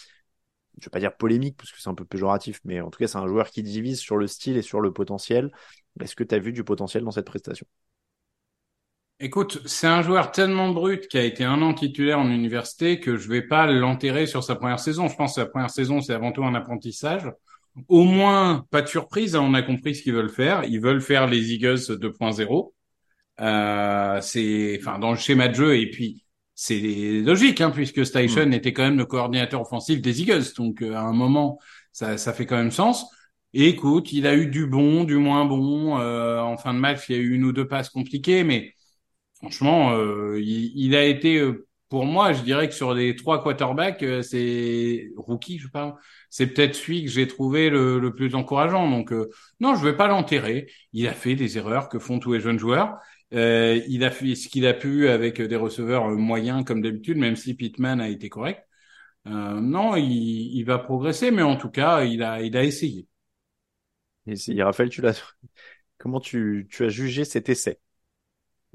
[0.78, 3.06] je vais pas dire polémique parce que c'est un peu péjoratif, mais en tout cas,
[3.06, 5.50] c'est un joueur qui divise sur le style et sur le potentiel.
[6.00, 7.66] Est-ce que tu as vu du potentiel dans cette prestation?
[9.20, 13.16] Écoute, c'est un joueur tellement brut qui a été un an titulaire en université que
[13.16, 15.06] je vais pas l'enterrer sur sa première saison.
[15.06, 17.30] Je pense que sa première saison, c'est avant tout un apprentissage.
[17.88, 20.64] Au moins, pas de surprise, hein, on a compris ce qu'ils veulent faire.
[20.64, 22.74] Ils veulent faire les Eagles 2.0.
[23.40, 26.21] Euh, c'est, enfin, dans le schéma de jeu, et puis,
[26.64, 30.44] c'est logique, hein, puisque Station était quand même le coordinateur offensif des Eagles.
[30.56, 31.58] Donc, euh, à un moment,
[31.92, 33.06] ça, ça fait quand même sens.
[33.52, 35.98] Et écoute, il a eu du bon, du moins bon.
[35.98, 38.74] Euh, en fin de match, il y a eu une ou deux passes compliquées, mais
[39.34, 43.42] franchement, euh, il, il a été, euh, pour moi, je dirais que sur les trois
[43.42, 45.94] quarterbacks, euh, c'est rookie, je parle,
[46.30, 48.88] c'est peut-être celui que j'ai trouvé le, le plus encourageant.
[48.88, 49.28] Donc, euh,
[49.60, 50.68] non, je vais pas l'enterrer.
[50.92, 52.96] Il a fait des erreurs que font tous les jeunes joueurs.
[53.34, 57.36] Euh, il a fait ce qu'il a pu avec des receveurs moyens comme d'habitude, même
[57.36, 58.66] si Pittman a été correct.
[59.26, 60.04] Euh, non, il,
[60.56, 63.06] il va progresser, mais en tout cas, il a, il a essayé.
[64.26, 65.20] Et si, Raphaël, tu l'as,
[65.98, 67.80] comment tu, tu as jugé cet essai?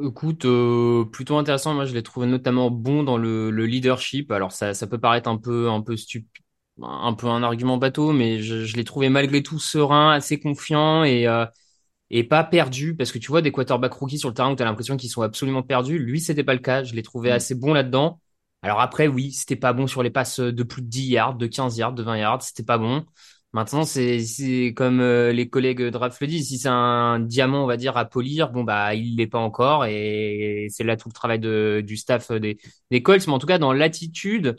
[0.03, 1.73] Écoute, euh, plutôt intéressant.
[1.73, 4.31] Moi, je l'ai trouvé notamment bon dans le, le leadership.
[4.31, 6.29] Alors, ça, ça peut paraître un peu, un peu stupide,
[6.81, 11.03] un peu un argument bateau, mais je, je l'ai trouvé malgré tout serein, assez confiant
[11.03, 11.45] et, euh,
[12.09, 12.95] et pas perdu.
[12.95, 15.09] Parce que tu vois des quarterbacks rookies sur le terrain où tu as l'impression qu'ils
[15.09, 15.99] sont absolument perdus.
[15.99, 16.83] Lui, c'était pas le cas.
[16.83, 18.19] Je l'ai trouvé assez bon là-dedans.
[18.63, 21.47] Alors après, oui, c'était pas bon sur les passes de plus de 10 yards, de
[21.47, 22.41] 15 yards, de 20 yards.
[22.41, 23.05] C'était pas bon.
[23.53, 27.67] Maintenant, c'est c'est comme euh, les collègues draft le disent, si c'est un diamant, on
[27.67, 31.13] va dire, à polir, bon bah il l'est pas encore et c'est là tout le
[31.13, 32.57] travail de, du staff des,
[32.91, 33.25] des Colts.
[33.25, 34.57] Mais en tout cas, dans l'attitude,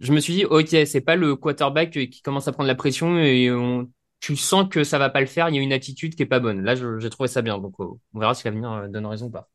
[0.00, 3.18] je me suis dit, ok, c'est pas le quarterback qui commence à prendre la pression
[3.18, 3.90] et on,
[4.20, 5.48] tu sens que ça va pas le faire.
[5.48, 6.62] Il y a une attitude qui est pas bonne.
[6.62, 7.58] Là, j'ai trouvé ça bien.
[7.58, 9.48] Donc, euh, on verra si l'avenir euh, donne raison ou pas.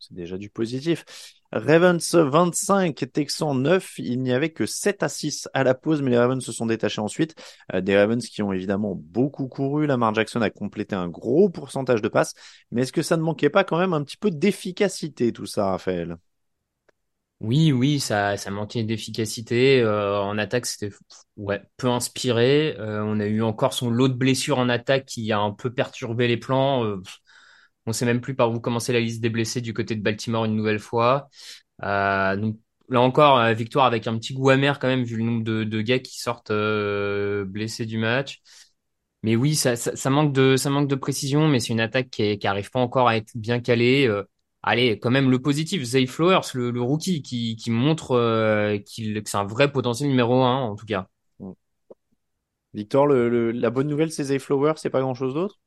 [0.00, 1.04] C'est déjà du positif.
[1.52, 3.98] Ravens 25, Texans 9.
[3.98, 6.66] Il n'y avait que 7 à 6 à la pause, mais les Ravens se sont
[6.66, 7.34] détachés ensuite.
[7.72, 9.86] Euh, des Ravens qui ont évidemment beaucoup couru.
[9.86, 12.34] Lamar Jackson a complété un gros pourcentage de passes.
[12.72, 15.70] Mais est-ce que ça ne manquait pas quand même un petit peu d'efficacité, tout ça,
[15.70, 16.18] Raphaël?
[17.40, 19.80] Oui, oui, ça, ça manquait d'efficacité.
[19.80, 20.90] Euh, en attaque, c'était
[21.36, 22.76] ouais, peu inspiré.
[22.78, 25.72] Euh, on a eu encore son lot de blessures en attaque qui a un peu
[25.72, 26.84] perturbé les plans.
[26.84, 27.00] Euh,
[27.86, 30.44] on sait même plus par où commencer la liste des blessés du côté de Baltimore
[30.46, 31.28] une nouvelle fois.
[31.84, 32.52] Euh,
[32.88, 36.00] là encore, victoire avec un petit goût amer quand même vu le nombre de, gars
[36.00, 38.40] qui sortent blessés du match.
[39.22, 42.10] Mais oui, ça, ça, ça manque de, ça manque de précision, mais c'est une attaque
[42.10, 44.08] qui, est- qui arrive pas encore à être bien calée.
[44.62, 49.22] Allez, quand même le positif, Zay Flowers, le, le rookie, qui, qui montre euh, qu'il,
[49.22, 51.08] que c'est un vrai potentiel numéro un, en tout cas.
[52.72, 55.60] Victor, le, le- la bonne nouvelle, c'est Zay Flowers, c'est pas grand-chose d'autre?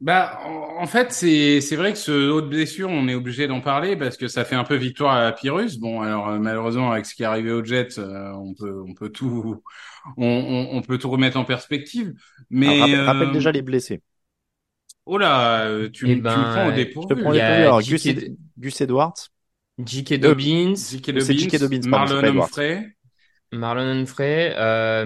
[0.00, 3.46] Bah, en en fait, c'est c'est vrai que ce haut de blessure, on est obligé
[3.46, 5.78] d'en parler parce que ça fait un peu victoire à Pyrrhus.
[5.78, 8.92] Bon, alors euh, malheureusement, avec ce qui est arrivé aux Jets, euh, on peut on
[8.94, 9.62] peut tout
[10.18, 12.12] on, on, on peut tout remettre en perspective.
[12.50, 14.02] Mais Alors, rappelle, rappelle euh, déjà les blessés.
[15.06, 17.08] Oh là, euh, tu, Eh me- tu me prends au ben, dépourvu.
[17.10, 17.62] Je te prends il les y a premiers.
[17.62, 18.04] Alors, J.K.
[18.04, 19.14] Gus, Ed- Gus Edwards.
[19.78, 20.18] J.K.
[20.18, 21.58] Dobbins, J.K.
[21.58, 22.22] Dobbins, c'est Marlon.
[22.24, 22.96] Humphrey.
[23.52, 25.04] Marlon Humphrey, euh,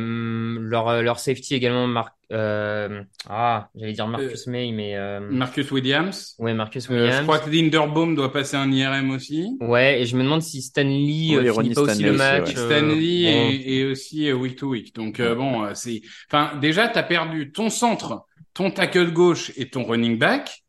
[0.60, 6.34] leur, leur safety également, Marc, euh, ah, j'allais dire Marcus May, mais, euh, Marcus Williams.
[6.38, 7.22] ouais, Marcus Euh, je Williams.
[7.24, 9.56] crois que Linderbaum doit passer un IRM aussi.
[9.60, 12.14] Ouais, et je me demande si Stanley Oui, euh, Ronnie finit pas aussi Stanley le
[12.14, 12.54] aussi, match.
[12.54, 12.58] ouais.
[12.58, 12.94] euh, Stanley
[13.24, 13.50] bon.
[13.50, 14.94] et, et aussi euh, week to week.
[14.94, 18.24] Donc euh, bon, euh, c'est, enfin déjà t'as perdu ton centre,
[18.58, 20.64] ton tackle gauche et ton running back.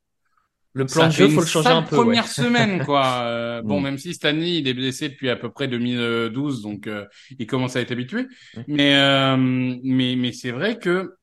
[0.74, 1.96] Le plan de jeu, faut le changer un peu.
[1.96, 2.30] Première ouais.
[2.30, 3.04] semaine quoi.
[3.24, 3.84] Euh, bon, Mm.
[3.84, 7.06] même si Stanley il est blessé depuis à peu près 2012, donc euh,
[7.40, 8.28] il commence à être habitué.
[8.56, 8.62] Mm.
[8.68, 9.38] Mais euh,
[9.84, 11.16] mais mais c'est vrai que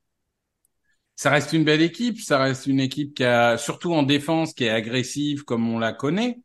[1.15, 2.19] ça reste une belle équipe.
[2.19, 5.93] Ça reste une équipe qui a surtout en défense qui est agressive comme on la
[5.93, 6.37] connaît.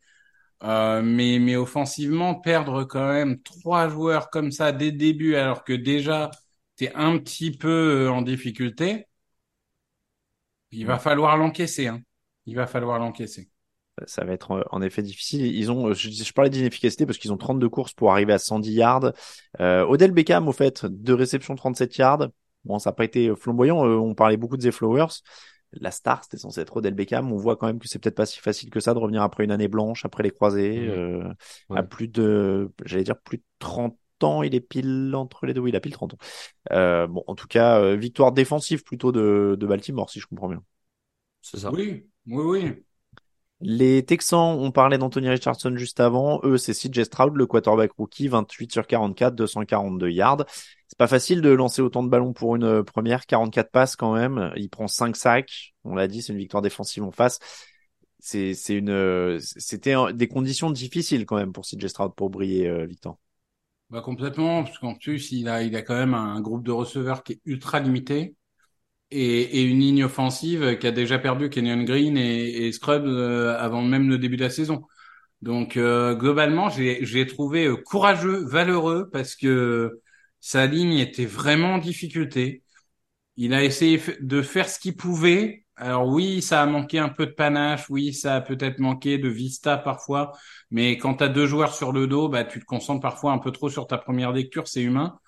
[0.64, 5.64] Euh, mais, mais offensivement, perdre quand même trois joueurs comme ça dès le début, alors
[5.64, 6.31] que déjà
[6.77, 9.07] t'es un petit peu euh, en difficulté,
[10.73, 11.87] il va falloir l'encaisser.
[11.87, 12.01] Hein.
[12.47, 13.49] Il va falloir l'encaisser.
[14.07, 15.45] Ça va être euh, en effet difficile.
[15.47, 18.39] Ils ont, euh, je, je parlais d'inefficacité parce qu'ils ont 32 courses pour arriver à
[18.39, 19.12] 110 yards.
[19.61, 22.29] Euh, Odell Beckham, au fait, deux réceptions, 37 yards.
[22.64, 23.85] Bon, ça n'a pas été flamboyant.
[23.87, 25.09] Euh, on parlait beaucoup de Zay Flowers.
[25.75, 27.33] La star, c'était censé être Odell Beckham.
[27.33, 29.45] On voit quand même que c'est peut-être pas si facile que ça de revenir après
[29.45, 30.91] une année blanche, après les croisés, Mhm.
[30.91, 31.29] euh,
[31.70, 31.79] Ouais.
[31.79, 35.55] à plus de, j'allais dire plus de 30 30 ans, il est pile entre les
[35.55, 36.18] deux, oui, il a pile 30 ans.
[36.73, 40.49] Euh, bon, en tout cas, euh, victoire défensive plutôt de, de Baltimore, si je comprends
[40.49, 40.62] bien.
[41.41, 41.70] C'est ça.
[41.73, 42.85] Oui, oui, oui.
[43.64, 46.41] Les Texans, on parlait d'Anthony Richardson juste avant.
[46.43, 50.45] Eux, c'est CJ Stroud, le quarterback rookie, 28 sur 44, 242 yards.
[50.89, 54.14] C'est pas facile de lancer autant de ballons pour une euh, première, 44 passes quand
[54.14, 54.53] même.
[54.57, 55.75] Il prend 5 sacs.
[55.85, 57.39] On l'a dit, c'est une victoire défensive en face.
[58.18, 62.87] C'est, c'est une, c'était des conditions difficiles quand même pour CJ Stroud pour briller, euh,
[62.87, 63.16] Victor.
[63.93, 67.34] Bah complètement, parce qu'en plus il a, a quand même un groupe de receveurs qui
[67.34, 68.36] est ultra limité
[69.11, 73.82] et, une ligne offensive qui a déjà perdu Kenyon Green et, et Scrubs euh, avant
[73.82, 74.84] même le début de la saison.
[75.43, 80.01] Donc euh, globalement, j'ai, j'ai trouvé euh, courageux, valeureux parce que
[80.40, 82.62] sa ligne était vraiment en difficulté.
[83.36, 85.62] Il a essayé de faire ce qu'il pouvait.
[85.77, 89.29] Alors oui, ça a manqué un peu de panache, oui, ça a peut-être manqué de
[89.29, 90.33] vista parfois,
[90.70, 93.39] mais quand tu as deux joueurs sur le dos, bah tu te concentres parfois un
[93.39, 95.18] peu trop sur ta première lecture, c'est humain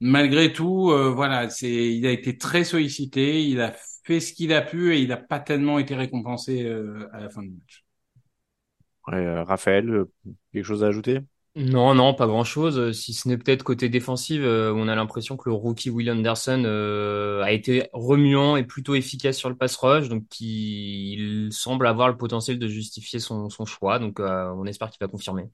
[0.00, 3.74] malgré tout, euh, voilà, c'est, il a été très sollicité, il a
[4.04, 7.30] fait ce qu'il a pu et il n'a pas tellement été récompensé euh, à la
[7.30, 7.84] fin du match.
[9.08, 10.04] Euh, Raphaël,
[10.52, 11.20] quelque chose à ajouter?
[11.56, 12.92] Non, non, pas grand-chose.
[12.92, 16.64] Si ce n'est peut-être côté défensif, on a l'impression que le rookie Will Anderson
[17.44, 22.16] a été remuant et plutôt efficace sur le pass rush, donc il, semble avoir le
[22.16, 23.98] potentiel de justifier son, son choix.
[23.98, 25.50] Donc on espère qu'il va confirmer.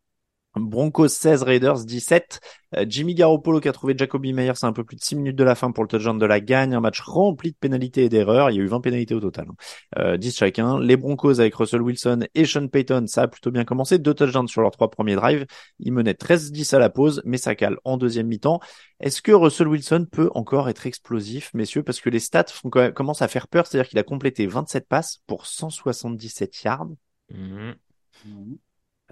[0.57, 2.40] Broncos 16, Raiders 17.
[2.76, 5.36] Euh, Jimmy Garoppolo qui a trouvé Jacoby Myers à un peu plus de 6 minutes
[5.36, 6.74] de la fin pour le touchdown de la gagne.
[6.74, 8.50] Un match rempli de pénalités et d'erreurs.
[8.50, 9.46] Il y a eu 20 pénalités au total.
[9.50, 9.54] Hein.
[9.98, 10.80] Euh, 10 chacun.
[10.80, 13.98] Les Broncos avec Russell Wilson et Sean Payton, ça a plutôt bien commencé.
[13.98, 15.46] Deux touchdowns sur leurs trois premiers drives.
[15.78, 18.61] Ils menaient 13-10 à la pause, mais ça cale en deuxième mi-temps.
[19.00, 21.82] Est-ce que Russell Wilson peut encore être explosif, messieurs?
[21.82, 23.66] Parce que les stats font quand même, commencent à faire peur.
[23.66, 26.88] C'est-à-dire qu'il a complété 27 passes pour 177 yards.
[27.30, 27.72] Mmh.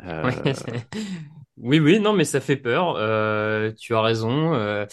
[0.03, 0.30] Euh...
[1.57, 2.97] oui, oui, non, mais ça fait peur.
[2.97, 4.55] Euh, tu as raison.
[4.55, 4.86] Euh,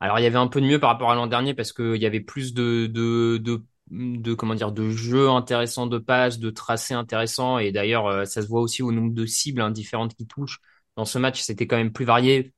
[0.00, 1.96] alors, il y avait un peu de mieux par rapport à l'an dernier parce qu'il
[1.96, 6.50] y avait plus de, de, de, de, comment dire, de jeux intéressants de passes, de
[6.50, 7.58] tracés intéressants.
[7.58, 10.60] Et d'ailleurs, ça se voit aussi au nombre de cibles hein, différentes qui touchent.
[10.96, 12.52] Dans ce match, c'était quand même plus varié,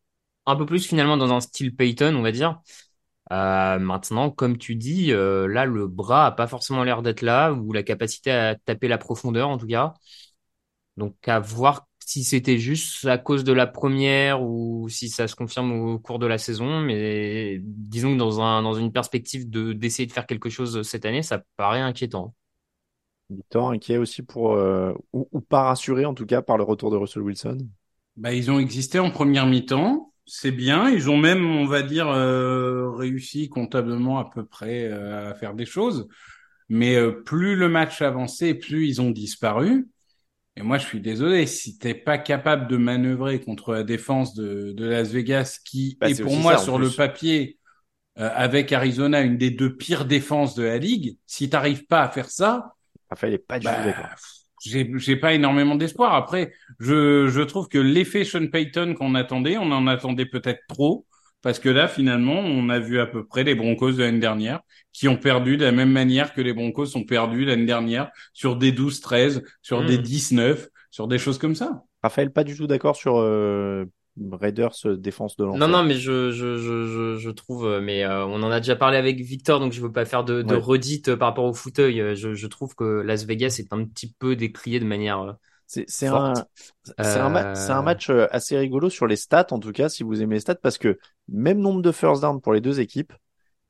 [0.47, 2.61] un peu plus finalement dans un style Payton, on va dire.
[3.31, 7.53] Euh, maintenant, comme tu dis, euh, là, le bras a pas forcément l'air d'être là,
[7.53, 9.95] ou la capacité à taper la profondeur, en tout cas.
[10.97, 15.37] Donc à voir si c'était juste à cause de la première ou si ça se
[15.37, 16.81] confirme au cours de la saison.
[16.81, 21.05] Mais disons que dans, un, dans une perspective de d'essayer de faire quelque chose cette
[21.05, 22.35] année, ça paraît inquiétant.
[23.31, 26.91] Victor, inquiet aussi pour, euh, ou, ou, pas rassuré en tout cas par le retour
[26.91, 27.59] de Russell Wilson?
[28.17, 30.91] Bah, Ils ont existé en première mi-temps, c'est bien.
[30.91, 35.55] Ils ont même, on va dire, euh, réussi comptablement à peu près euh, à faire
[35.55, 36.09] des choses.
[36.69, 39.89] Mais euh, plus le match avançait, plus ils ont disparu.
[40.57, 44.73] Et moi, je suis désolé, si t'es pas capable de manœuvrer contre la défense de,
[44.73, 47.59] de Las Vegas, qui bah, est pour moi sur le papier,
[48.19, 52.09] euh, avec Arizona, une des deux pires défenses de la ligue, si t'arrives pas à
[52.09, 52.75] faire ça,
[53.09, 54.15] Raphaël est pas du bah,
[54.63, 56.15] J'ai, j'ai pas énormément d'espoir.
[56.15, 61.07] Après, je, je trouve que l'effet Sean Payton qu'on attendait, on en attendait peut-être trop.
[61.43, 64.61] Parce que là, finalement, on a vu à peu près les Broncos de l'année dernière
[64.93, 68.57] qui ont perdu de la même manière que les Broncos ont perdu l'année dernière sur
[68.57, 70.69] des 12-13, sur des 19, hmm.
[70.91, 71.83] sur des choses comme ça.
[72.03, 73.85] Raphaël, pas du tout d'accord sur euh,
[74.31, 75.59] Raiders euh, défense de l'enfer.
[75.59, 78.77] Non, non, mais je, je, je, je, trouve, euh, mais euh, on en a déjà
[78.77, 82.15] parlé avec Victor, donc je veux pas faire de, de redite par rapport au fauteuil.
[82.15, 85.37] Je, je trouve que Las Vegas est un petit peu décrié de manière
[85.67, 86.35] c'est un,
[86.99, 90.37] un, un, match euh, assez rigolo sur les stats, en tout cas, si vous aimez
[90.37, 90.99] les stats, parce que
[91.29, 93.13] même nombre de first down pour les deux équipes,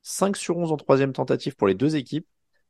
[0.01, 2.27] 5 sur 11 en troisième tentative pour les deux équipes,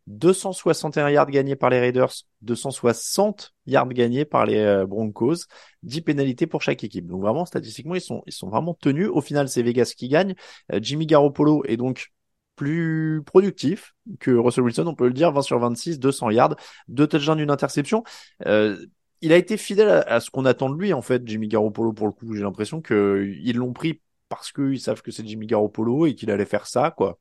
[0.07, 2.11] 261 yards gagnés par les Raiders,
[2.41, 5.45] 260 yards gagnés par les euh, Broncos,
[5.84, 7.07] 10 pénalités pour chaque équipe.
[7.07, 9.09] Donc vraiment, statistiquement, ils sont, ils sont vraiment tenus.
[9.11, 10.36] Au final, c'est Vegas qui gagne.
[10.74, 12.11] Euh, Jimmy Garoppolo est donc
[12.55, 16.55] plus productif que Russell Wilson, on peut le dire, 20 sur 26, 200 yards,
[16.88, 18.03] deux touchdowns, une interception.
[18.45, 18.86] Euh,
[19.24, 22.07] il a été fidèle à, ce qu'on attend de lui en fait, Jimmy Garoppolo pour
[22.07, 22.36] le coup.
[22.36, 26.30] J'ai l'impression que ils l'ont pris parce qu'ils savent que c'est Jimmy Garoppolo et qu'il
[26.30, 27.19] allait faire ça quoi.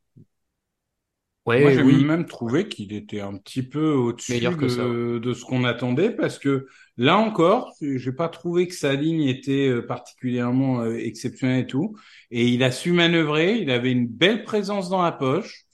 [1.46, 5.64] Ouais, Moi, j'ai même trouvé qu'il était un petit peu au-dessus de, de, ce qu'on
[5.64, 10.96] attendait parce que là encore, j'ai pas trouvé que sa ligne était euh, particulièrement euh,
[10.98, 11.96] exceptionnelle et tout.
[12.30, 15.66] Et il a su manœuvrer, il avait une belle présence dans la poche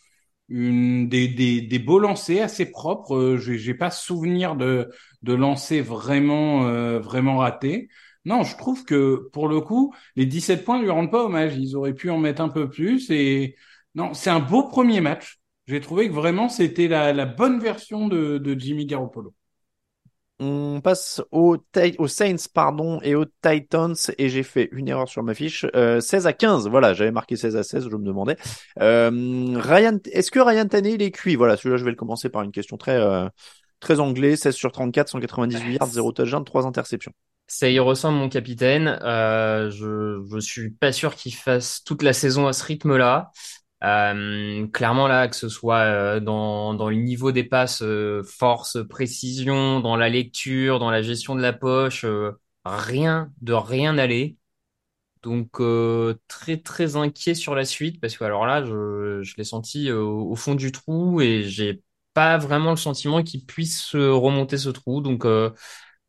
[0.48, 3.14] une, des, des, des beaux lancers assez propres.
[3.16, 4.90] Euh, j'ai, pas souvenir de,
[5.22, 7.88] de lancers vraiment, euh, vraiment ratés.
[8.24, 11.56] Non, je trouve que pour le coup, les 17 points lui rendent pas hommage.
[11.56, 13.10] Ils auraient pu en mettre un peu plus.
[13.10, 13.56] Et
[13.94, 15.38] non, c'est un beau premier match.
[15.66, 19.34] J'ai trouvé que vraiment c'était la, la bonne version de, de Jimmy Garoppolo.
[20.40, 21.56] On passe aux,
[21.98, 25.66] aux Saints pardon, et aux Titans et j'ai fait une erreur sur ma fiche.
[25.74, 28.36] Euh, 16 à 15, voilà, j'avais marqué 16 à 16, je me demandais.
[28.80, 29.10] Euh,
[29.56, 31.34] Ryan, est-ce que Ryan Tannehill est cuit?
[31.34, 33.28] Voilà, celui-là je vais le commencer par une question très euh,
[33.80, 37.12] très anglais, 16 sur 34, 198 yards, 0 touchdown, 3 interceptions.
[37.48, 38.98] Ça y ressemble mon capitaine.
[39.02, 43.32] Euh, je je suis pas sûr qu'il fasse toute la saison à ce rythme-là.
[43.84, 48.78] Euh, clairement là, que ce soit euh, dans, dans le niveau des passes, euh, force,
[48.88, 52.32] précision, dans la lecture, dans la gestion de la poche, euh,
[52.64, 54.36] rien de rien aller.
[55.22, 55.60] Donc
[56.28, 60.30] très très inquiet sur la suite parce que alors là, je, je l'ai senti au,
[60.30, 61.82] au fond du trou et j'ai
[62.14, 65.00] pas vraiment le sentiment qu'il puisse remonter ce trou.
[65.00, 65.24] Donc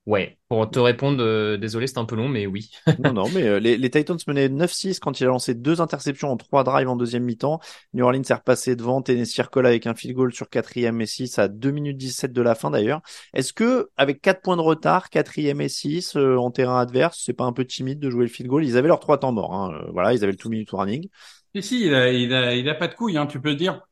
[0.10, 2.72] Ouais, pour te répondre, euh, désolé, c'est un peu long, mais oui.
[3.04, 6.32] non, non, mais euh, les, les, Titans menaient 9-6 quand il a lancé deux interceptions
[6.32, 7.60] en trois drives en deuxième mi-temps.
[7.94, 11.38] New Orleans s'est repassé devant, Tennessee recolle avec un field goal sur quatrième et 6
[11.38, 13.02] à 2 minutes 17 de la fin d'ailleurs.
[13.36, 17.34] Est-ce que, avec 4 points de retard, quatrième et 6 euh, en terrain adverse, c'est
[17.34, 18.66] pas un peu timide de jouer le field goal?
[18.66, 19.80] Ils avaient leurs trois temps morts, hein.
[19.94, 21.08] voilà, ils avaient le two minute warning.
[21.54, 23.56] Et si, il a, il a, il a pas de couilles, hein, tu peux le
[23.58, 23.84] dire.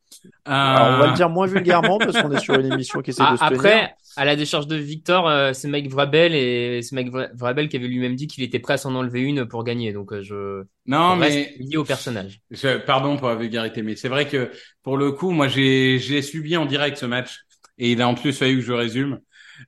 [0.46, 3.24] Alors, on va le dire moins vulgairement parce qu'on est sur une émission qui essaie
[3.32, 3.90] de se Après, tenir.
[4.16, 7.78] à la décharge de Victor, euh, c'est Mike Vrabel et c'est Mike Vra- Vrabel qui
[7.78, 9.94] avait lui-même dit qu'il était prêt à s'en enlever une pour gagner.
[9.94, 12.40] Donc euh, je Non, reste mais lié au personnage.
[12.52, 14.52] je, pardon pour la vulgarité, mais c'est vrai que
[14.84, 17.40] pour le coup, moi, j'ai, j'ai subi en direct ce match
[17.78, 19.20] et il a en plus fallu que je résume.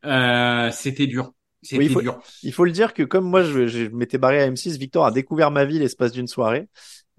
[0.06, 1.32] Euh, c'était dur.
[1.62, 2.20] C'était Oui, il faut- dur.
[2.44, 5.12] Il faut le dire que comme moi je, je m'étais barré à M6, Victor a
[5.12, 6.68] découvert ma vie l'espace d'une soirée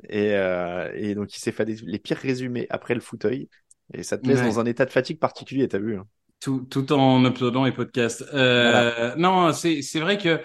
[0.09, 3.49] et, euh, et donc il s'est fait des- les pires résumés après le fauteuil
[3.95, 4.47] et ça te laisse Ouais.
[4.47, 6.07] dans un état de fatigue particulier, t'as vu hein.
[6.41, 8.25] tout, tout en uploadant les podcasts.
[8.35, 10.41] Euh, Non, c'est c'est vrai que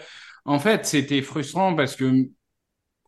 [0.46, 2.28] en fait c'était frustrant parce que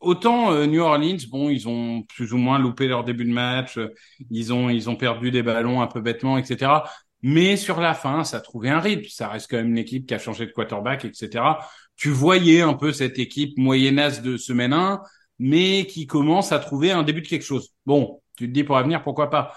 [0.02, 3.78] autant euh, New Orleans, bon, ils ont plus ou moins loupé leur début de match,
[3.78, 3.90] euh,
[4.30, 6.84] ils ont ils ont perdu des ballons un peu bêtement, etc.
[7.24, 9.06] Mais sur la fin, ça a trouvé un rythme.
[9.10, 11.60] Ça reste quand même une équipe qui a changé de quarterback, etc.
[11.96, 15.02] Tu voyais un peu cette équipe moyennasse de semaine 1,
[15.40, 17.74] mais qui commence à trouver un début de quelque chose.
[17.86, 19.56] Bon, tu te dis pour l'avenir, pourquoi pas.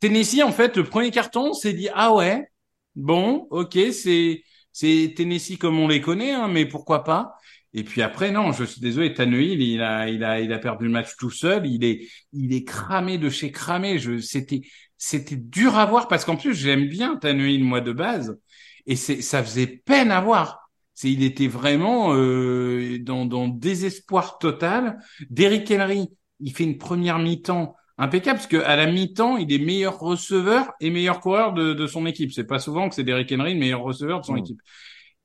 [0.00, 2.48] Tennessee, en fait, le premier carton, on s'est dit ah ouais,
[2.96, 7.34] bon, ok, c'est c'est Tennessee comme on les connaît, hein, mais pourquoi pas.
[7.72, 10.86] Et puis après, non, je suis désolé, Tannehill, il a il a il a perdu
[10.86, 11.66] le match tout seul.
[11.66, 13.98] Il est il est cramé de chez cramé.
[13.98, 14.62] Je c'était
[14.96, 18.38] c'était dur à voir parce qu'en plus j'aime bien Tannehill moi de base
[18.86, 20.69] et c'est ça faisait peine à voir.
[20.94, 24.98] C'est il était vraiment euh, dans dans désespoir total.
[25.30, 26.08] Derrick Henry,
[26.40, 30.72] il fait une première mi-temps impeccable parce que à la mi-temps, il est meilleur receveur
[30.80, 32.32] et meilleur coureur de, de son équipe.
[32.32, 34.38] C'est pas souvent que c'est Derrick Henry le meilleur receveur de son Mm.
[34.38, 34.60] équipe.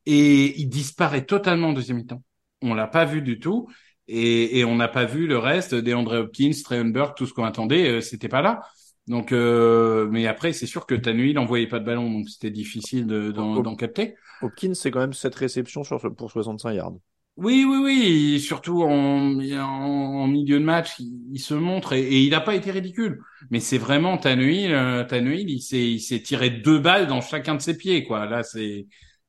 [0.05, 2.22] Et il disparaît totalement en deuxième mi-temps.
[2.61, 3.68] On l'a pas vu du tout.
[4.07, 7.34] Et, et on n'a pas vu le reste des André Hopkins, Trayon Burke, tout ce
[7.34, 8.61] qu'on attendait, euh, c'était pas là.
[9.08, 13.06] Donc, euh, mais après, c'est sûr que Tannehill n'envoyait pas de ballon, donc c'était difficile
[13.06, 14.16] de- d'en d'en capter.
[14.41, 16.93] Hopkins c'est quand même cette réception sur pour 65 yards.
[17.38, 18.39] Oui, oui, oui.
[18.39, 22.56] Surtout en, en, milieu de match, il, il se montre et, et il n'a pas
[22.56, 23.20] été ridicule.
[23.51, 24.72] Mais c'est vraiment Tannehill.
[24.74, 28.26] Euh, Tannehill, il s'est, il s'est tiré deux balles dans chacun de ses pieds, quoi.
[28.26, 28.88] Là, c'est,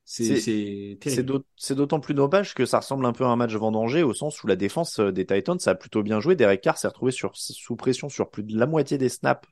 [0.09, 4.40] c'est, d'autant plus dommage que ça ressemble un peu à un match vendanger au sens
[4.44, 6.36] où la défense euh, des Titans ça a plutôt bien joué.
[6.36, 9.48] Derek Carr s'est retrouvé sur, sous pression sur plus de la moitié des snaps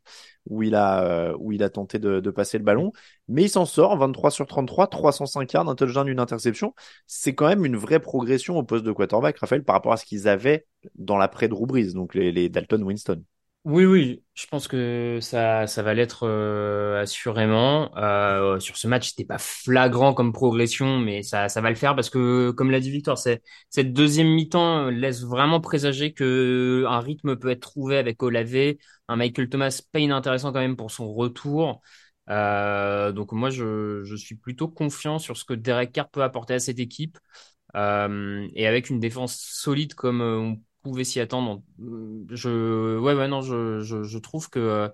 [0.47, 2.93] où il a, euh, où il a tenté de, de passer le ballon.
[3.27, 6.73] Mais il s'en sort, 23 sur 33, 305 yards, un touchdown, une interception.
[7.09, 10.05] C'est quand même une vraie progression au poste de quarterback, Raphaël, par rapport à ce
[10.05, 13.25] qu'ils avaient dans l'après Drew Brees, donc les, les Dalton Winston.
[13.65, 17.97] Oui, oui, je pense que ça, ça va l'être euh, assurément.
[17.97, 21.95] Euh, sur ce match, c'était pas flagrant comme progression, mais ça, ça va le faire
[21.97, 27.37] parce que, comme l'a dit Victor, cette deuxième mi-temps laisse vraiment présager que un rythme
[27.37, 28.75] peut être trouvé avec Olave,
[29.09, 31.81] un Michael Thomas pas inintéressant quand même pour son retour.
[32.31, 36.59] Euh, donc moi, je, suis plutôt confiant sur ce que Derek Carr peut apporter à
[36.59, 37.19] cette équipe.
[37.77, 40.61] Euh, et avec une défense solide comme euh, on
[40.91, 44.89] pouvait s'y attendre, euh, je, ouais, non, je trouve que euh,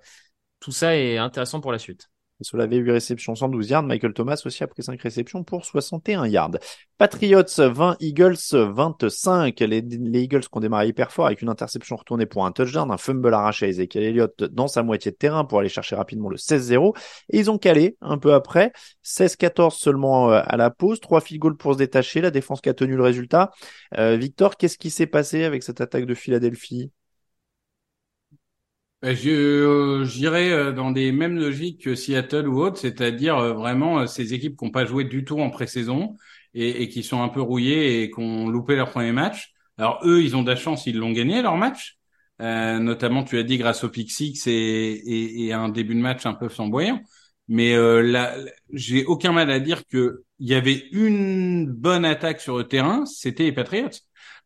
[0.61, 2.11] tout ça est intéressant pour la suite.
[2.43, 3.83] Cela avait 8 réceptions, 112 yards.
[3.83, 6.53] Michael Thomas aussi a pris 5 réceptions pour 61 yards.
[6.99, 9.61] Patriots 20, Eagles 25.
[9.61, 12.91] Les, les Eagles qui ont démarré hyper fort avec une interception retournée pour un touchdown,
[12.91, 16.29] un fumble arraché à Ezekiel Elliott dans sa moitié de terrain pour aller chercher rapidement
[16.29, 16.97] le 16-0.
[17.31, 18.73] Et ils ont calé un peu après.
[19.05, 21.01] 16-14 seulement euh, à la pause.
[21.01, 22.21] 3 field goals pour se détacher.
[22.21, 23.51] La défense qui a tenu le résultat.
[23.99, 26.91] Euh, Victor, qu'est-ce qui s'est passé avec cette attaque de Philadelphie?
[29.03, 34.07] Ben, Je, euh, j'irais euh, dans des mêmes logiques que Seattle ou autres, c'est-à-dire vraiment
[34.07, 36.17] ces équipes qui n'ont pas joué du tout en pré-saison
[36.55, 39.53] et, et qui sont un peu rouillées et qui ont loupé leur premier match.
[39.79, 41.97] Alors eux, ils ont de la chance, ils l'ont gagné leur match,
[42.43, 46.01] Euh, notamment tu as dit grâce au pick six et, et, et un début de
[46.01, 46.99] match un peu flamboyant.
[47.49, 48.35] Mais euh, là,
[48.73, 53.05] j'ai aucun mal à dire que il y avait une bonne attaque sur le terrain,
[53.05, 53.91] c'était les Patriots,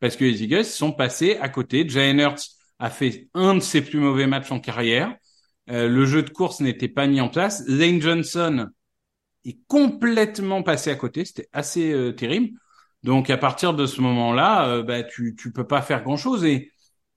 [0.00, 1.88] parce que les Eagles sont passés à côté.
[1.88, 2.42] Jalen Hurts
[2.78, 5.16] a fait un de ses plus mauvais matchs en carrière.
[5.70, 7.64] Euh, le jeu de course n'était pas mis en place.
[7.66, 8.68] Lane Johnson
[9.44, 11.24] est complètement passé à côté.
[11.24, 12.58] C'était assez euh, terrible.
[13.02, 16.70] Donc à partir de ce moment-là, euh, bah, tu tu peux pas faire grand-chose et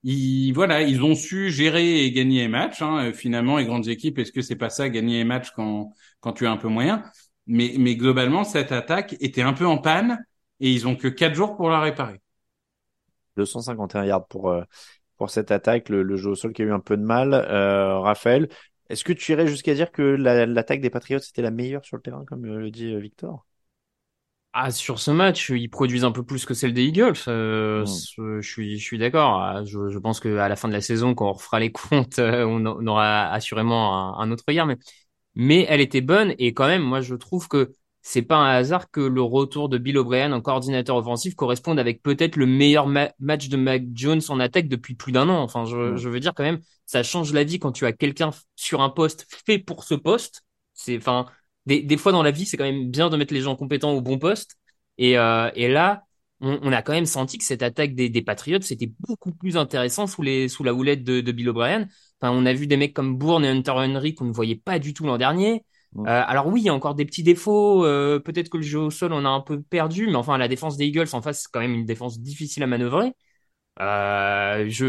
[0.04, 2.82] ils voilà ils ont su gérer et gagner les matchs.
[2.82, 3.12] Hein.
[3.12, 6.46] Finalement, les grandes équipes, est-ce que c'est pas ça gagner les matchs quand quand tu
[6.46, 7.02] as un peu moyen?
[7.46, 10.18] Mais mais globalement, cette attaque était un peu en panne
[10.60, 12.20] et ils ont que quatre jours pour la réparer.
[13.36, 14.52] 251 yards pour
[15.18, 17.34] pour cette attaque, le, jeu au sol qui a eu un peu de mal.
[17.34, 18.48] Euh, Raphaël,
[18.88, 22.02] est-ce que tu irais jusqu'à dire que l'attaque des Patriots c'était la meilleure sur le
[22.02, 23.44] terrain, comme euh, le dit euh, Victor?
[24.54, 27.18] Ah, sur ce match, ils produisent un peu plus que celle des Eagles.
[27.26, 27.84] Hmm.
[27.84, 29.40] Je suis, je suis d'accord.
[29.40, 32.18] Ah, je, je, pense qu'à la fin de la saison, quand on refera les comptes,
[32.18, 34.66] on, aura assurément un, un autre regard.
[34.66, 34.78] Mais,
[35.34, 37.72] mais elle était bonne et quand même, moi, je trouve que
[38.08, 42.02] c'est pas un hasard que le retour de Bill O'Brien en coordinateur offensif corresponde avec
[42.02, 45.42] peut-être le meilleur match de Mac Jones en attaque depuis plus d'un an.
[45.42, 48.30] Enfin, je, je, veux dire quand même, ça change la vie quand tu as quelqu'un
[48.56, 50.42] sur un poste fait pour ce poste.
[50.72, 51.26] C'est, enfin,
[51.66, 53.92] des, des fois dans la vie, c'est quand même bien de mettre les gens compétents
[53.92, 54.56] au bon poste.
[54.96, 56.04] Et, euh, et là,
[56.40, 59.58] on, on, a quand même senti que cette attaque des, des Patriots, c'était beaucoup plus
[59.58, 61.86] intéressant sous les sous la houlette de, de Bill O'Brien.
[62.22, 64.78] Enfin, on a vu des mecs comme Bourne et Hunter Henry qu'on ne voyait pas
[64.78, 65.62] du tout l'an dernier.
[65.96, 67.84] Euh, alors oui, il y a encore des petits défauts.
[67.84, 70.48] Euh, peut-être que le jeu au sol, on a un peu perdu, mais enfin, la
[70.48, 73.12] défense des Eagles en face, c'est quand même une défense difficile à manœuvrer.
[73.80, 74.88] Euh, je,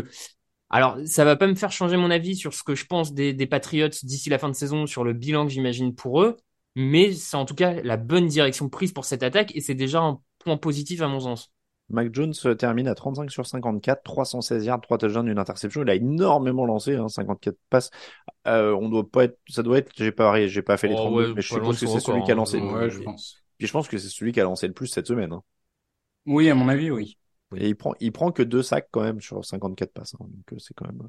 [0.70, 3.34] alors, ça va pas me faire changer mon avis sur ce que je pense des,
[3.34, 6.38] des Patriots d'ici la fin de saison, sur le bilan que j'imagine pour eux,
[6.76, 10.02] mais c'est en tout cas la bonne direction prise pour cette attaque et c'est déjà
[10.02, 11.52] un point positif à mon sens.
[11.90, 15.82] Mac Jones termine à 35 sur 54, 316 yards, 3 touchdowns, une interception.
[15.82, 17.90] Il a énormément lancé, hein, 54 passes.
[18.48, 21.34] Euh, on doit pas être, ça doit être, j'ai pas, j'ai pas fait les 32,
[21.34, 22.60] mais je suppose que c'est celui qui a lancé.
[22.60, 22.74] Hein.
[22.74, 23.42] Ouais, je pense.
[23.58, 25.34] Puis je pense que c'est celui qui a lancé le plus cette semaine.
[25.34, 25.44] Hein.
[26.26, 27.18] Oui, à mon avis, oui.
[27.56, 30.14] Et il prend, il prend que deux sacs quand même sur 54 passes.
[30.14, 30.26] Hein.
[30.30, 31.02] donc euh, c'est quand même,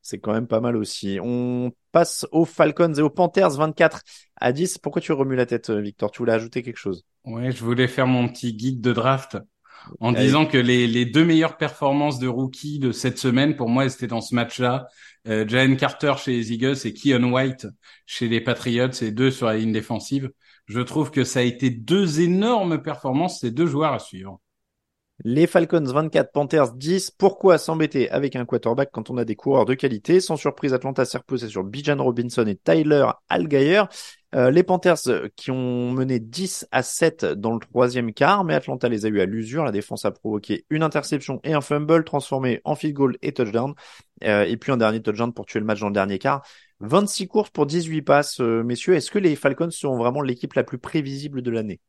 [0.00, 1.18] c'est quand même pas mal aussi.
[1.22, 4.00] On passe aux Falcons et aux Panthers 24
[4.36, 4.78] à 10.
[4.78, 6.10] Pourquoi tu remues la tête, Victor?
[6.10, 7.04] Tu voulais ajouter quelque chose?
[7.24, 9.36] Ouais, je voulais faire mon petit guide de draft
[10.00, 13.88] en disant que les, les deux meilleures performances de rookie de cette semaine, pour moi,
[13.88, 14.86] c'était dans ce match-là.
[15.28, 17.66] Euh, Jalen Carter chez les Eagles et Keon White
[18.06, 20.30] chez les Patriots, ces deux sur la ligne défensive.
[20.66, 24.40] Je trouve que ça a été deux énormes performances, ces deux joueurs à suivre.
[25.24, 27.12] Les Falcons 24, Panthers 10.
[27.12, 30.20] Pourquoi s'embêter avec un quarterback quand on a des coureurs de qualité?
[30.20, 33.84] Sans surprise, Atlanta s'est reposé sur Bijan Robinson et Tyler Algier.
[34.34, 38.54] Euh, les Panthers euh, qui ont mené 10 à 7 dans le troisième quart, mais
[38.54, 39.62] Atlanta les a eu à l'usure.
[39.62, 43.74] La défense a provoqué une interception et un fumble transformé en field goal et touchdown.
[44.24, 46.42] Euh, et puis un dernier touchdown pour tuer le match dans le dernier quart.
[46.80, 48.94] 26 courses pour 18 passes, messieurs.
[48.94, 51.80] Est-ce que les Falcons sont vraiment l'équipe la plus prévisible de l'année?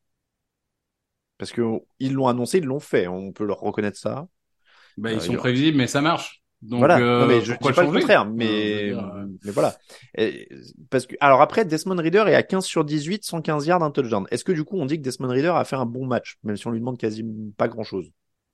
[1.38, 1.62] Parce que
[1.98, 3.08] ils l'ont annoncé, ils l'ont fait.
[3.08, 4.26] On peut leur reconnaître ça.
[4.96, 6.42] Bah, ils sont prévisibles, mais ça marche.
[6.62, 6.98] Donc, voilà.
[6.98, 9.76] Euh, mais je dis pas le contraire, mais, euh, mais voilà.
[10.88, 14.26] parce que, alors après, Desmond Reader est à 15 sur 18, 115 yards, un touchdown.
[14.30, 16.56] Est-ce que du coup, on dit que Desmond Reader a fait un bon match, même
[16.56, 18.10] si on lui demande quasiment pas grand chose?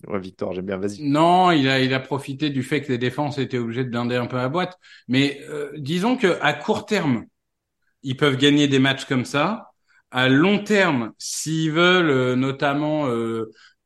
[0.08, 1.02] Ouais, Victor, j'aime bien, vas-y.
[1.02, 4.16] Non, il a, il a profité du fait que les défenses étaient obligées de blinder
[4.16, 4.76] un peu la boîte.
[5.06, 7.26] Mais, euh, disons que à court terme,
[8.02, 9.69] ils peuvent gagner des matchs comme ça.
[10.10, 13.06] À long terme, s'ils veulent notamment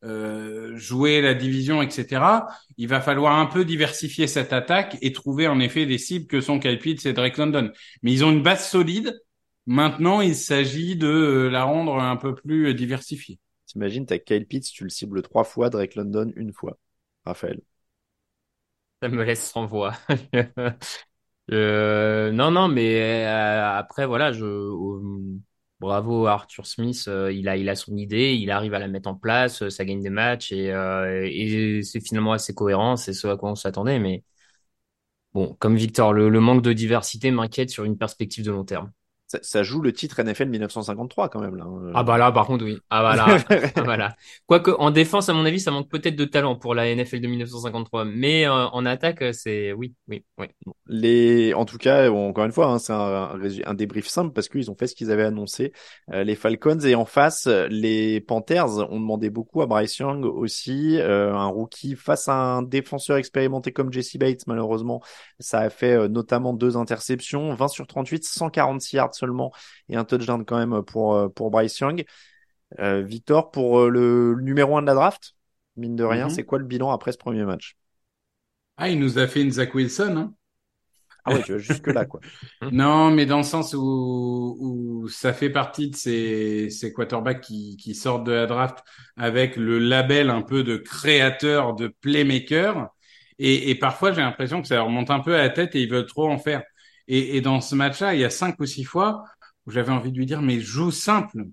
[0.05, 2.47] euh, jouer la division, etc.
[2.77, 6.43] Il va falloir un peu diversifier cette attaque et trouver en effet des cibles que
[6.43, 7.71] sont Kyle Pitts et Drake London.
[8.03, 9.19] Mais ils ont une base solide.
[9.67, 13.39] Maintenant, il s'agit de euh, la rendre un peu plus euh, diversifiée.
[13.67, 16.77] T'imagines, t'as Kyle Pitts, tu le cibles trois fois, Drake London une fois.
[17.25, 17.63] Raphaël.
[19.03, 19.95] Ça me laisse sans voix.
[21.51, 24.45] euh, non, non, mais après, voilà, je,
[25.85, 29.09] bravo Arthur Smith, euh, il a il a son idée, il arrive à la mettre
[29.09, 33.13] en place, euh, ça gagne des matchs et, euh, et c'est finalement assez cohérent, c'est
[33.13, 33.99] ce à quoi on s'attendait.
[33.99, 34.25] Mais
[35.35, 38.91] bon, comme Victor, le manque de diversité m'inquiète sur une perspective de long terme
[39.43, 41.65] ça, joue le titre NFL 1953 quand même là.
[41.65, 41.93] Hein.
[41.95, 42.79] Ah bah là par contre oui.
[42.91, 43.39] Ah bah là,
[43.77, 44.17] ah bah là.
[44.47, 47.29] Quoique en défense à mon avis ça manque peut-être de talent pour la NFL de
[47.29, 50.47] 1953, mais euh, en attaque c'est oui oui oui.
[50.87, 54.71] Les en tout cas encore une fois hein, c'est un, un, débrief simple parce qu'ils
[54.71, 55.73] ont fait ce qu'ils avaient annoncé
[56.13, 60.99] euh, les Falcons et en face les Panthers ont demandé beaucoup à Bryce Young aussi
[60.99, 65.03] euh, un rookie face à un défenseur expérimenté comme Jesse Bates malheureusement
[65.41, 69.53] ça a fait notamment deux interceptions 20 sur 38 146 yards seulement
[69.89, 72.05] et un touchdown quand même pour, euh, pour Bryce Young.
[72.81, 75.35] Euh, Victor, pour euh, le, numéro 1 de la draft,
[75.77, 76.31] mine de rien, mhm.
[76.31, 77.77] c'est quoi le bilan après ce premier match?
[78.77, 80.17] Ah, il nous a fait une Zach Wilson.
[80.17, 80.35] Hein?
[81.25, 82.21] Ah ouais, tu vas jusque là, quoi.
[82.73, 87.77] non, mais dans le sens où, où ça fait partie de ces, ces quarterbacks qui,
[87.77, 88.81] qui sortent de la draft
[89.17, 92.89] avec le label un peu de créateur, de playmaker.
[93.39, 95.83] Et, et parfois, j'ai l'impression que ça leur monte un peu à la tête et
[95.83, 96.63] ils veulent trop en faire.
[97.09, 99.25] Et, et dans ce match-là, il y a cinq ou six fois
[99.67, 101.47] où j'avais envie de lui dire, mais joue simple.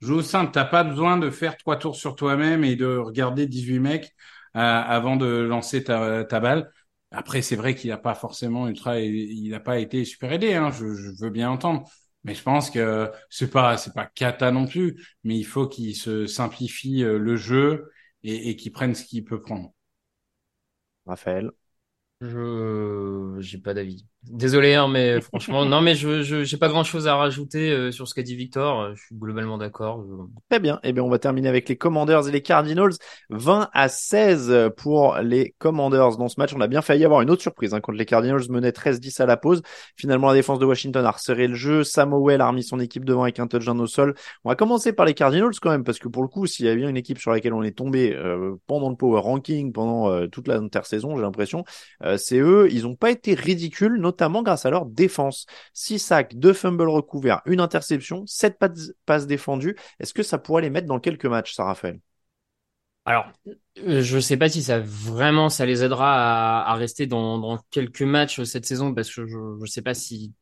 [0.00, 0.52] Joue simple.
[0.52, 4.04] T'as pas besoin de faire trois tours sur toi-même et de regarder 18 mecs
[4.56, 6.70] euh, avant de lancer ta, ta balle.
[7.10, 10.54] Après, c'est vrai qu'il n'a pas forcément ultra, il n'a pas été super aidé.
[10.54, 11.88] Hein, je, je, veux bien entendre,
[12.24, 15.00] mais je pense que c'est pas, c'est pas cata non plus.
[15.22, 17.90] Mais il faut qu'il se simplifie euh, le jeu
[18.24, 19.72] et, et qu'il prenne ce qu'il peut prendre.
[21.06, 21.50] Raphaël.
[22.24, 24.06] Je j'ai pas d'avis.
[24.22, 27.90] Désolé, hein, mais franchement, non, mais je je j'ai pas grand chose à rajouter euh,
[27.90, 28.94] sur ce qu'a dit Victor.
[28.94, 30.04] Je suis globalement d'accord.
[30.48, 30.80] Très bien.
[30.82, 32.92] Eh bien, on va terminer avec les Commanders et les Cardinals.
[33.30, 36.52] 20 à 16 pour les Commanders dans ce match.
[36.54, 39.26] On a bien failli avoir une autre surprise hein, quand les Cardinals menaient 13-10 à
[39.26, 39.62] la pause.
[39.96, 41.84] Finalement, la défense de Washington a resserré le jeu.
[41.84, 44.14] Samuel a remis son équipe devant avec un touchdown au sol.
[44.44, 46.68] On va commencer par les Cardinals quand même parce que pour le coup, s'il y
[46.68, 50.10] a bien une équipe sur laquelle on est tombé euh, pendant le power ranking, pendant
[50.10, 51.64] euh, toute la intersaison, j'ai l'impression,
[52.02, 52.68] euh, c'est eux.
[52.70, 55.46] Ils ont pas été ridicules, notamment grâce à leur défense.
[55.72, 58.58] 6 sacs, 2 fumbles recouverts, une interception, 7
[59.06, 59.76] passes défendues.
[60.00, 62.00] Est-ce que ça pourrait les mettre dans quelques matchs, ça, Raphaël?
[63.06, 63.26] Alors,
[63.76, 68.64] je sais pas si ça vraiment ça les aidera à, rester dans, quelques matchs cette
[68.64, 70.32] saison parce que je, je sais pas si,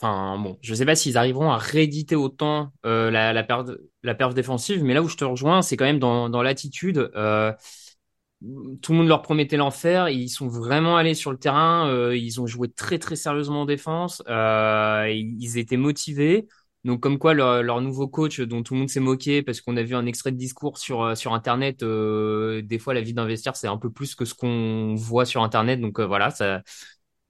[0.00, 4.94] enfin bon, je sais pas s'ils arriveront à rééditer autant euh, la la défensive, mais
[4.94, 7.10] là où je te rejoins, c'est quand même dans l'attitude.
[7.16, 7.52] Euh,
[8.82, 10.08] tout le monde leur promettait l'enfer.
[10.10, 11.88] Ils sont vraiment allés sur le terrain.
[11.88, 14.22] Euh, ils ont joué très très sérieusement en défense.
[14.28, 16.46] Euh, ils étaient motivés.
[16.84, 19.76] Donc comme quoi leur, leur, nouveau coach dont tout le monde s'est moqué parce qu'on
[19.78, 21.82] a vu un extrait de discours sur euh, sur internet.
[21.82, 25.42] Euh, des fois la vie d'investir c'est un peu plus que ce qu'on voit sur
[25.42, 25.80] internet.
[25.80, 26.62] Donc euh, voilà ça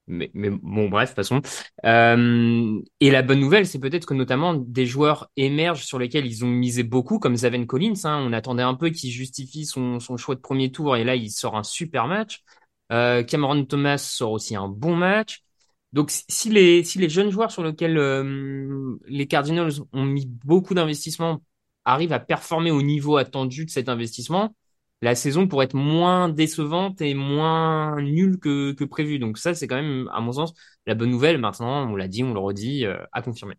[0.07, 1.41] mais, bon, bref, passons.
[1.85, 6.45] Euh, et la bonne nouvelle, c'est peut-être que notamment des joueurs émergent sur lesquels ils
[6.45, 7.93] ont misé beaucoup, comme Zaven Collins.
[8.03, 11.31] Hein, on attendait un peu qu'il justifie son, choix de premier tour, et là, il
[11.31, 12.43] sort un super match.
[12.91, 15.43] Euh, Cameron Thomas sort aussi un bon match.
[15.93, 20.73] Donc, si les, si les jeunes joueurs sur lesquels euh, les Cardinals ont mis beaucoup
[20.73, 21.41] d'investissement
[21.85, 24.55] arrivent à performer au niveau attendu de cet investissement,
[25.05, 29.19] la saison pourrait être moins décevante et moins nulle que, que prévu.
[29.19, 30.53] Donc ça, c'est quand même, à mon sens,
[30.85, 31.37] la bonne nouvelle.
[31.37, 33.55] Maintenant, on l'a dit, on le redit, euh, à confirmer.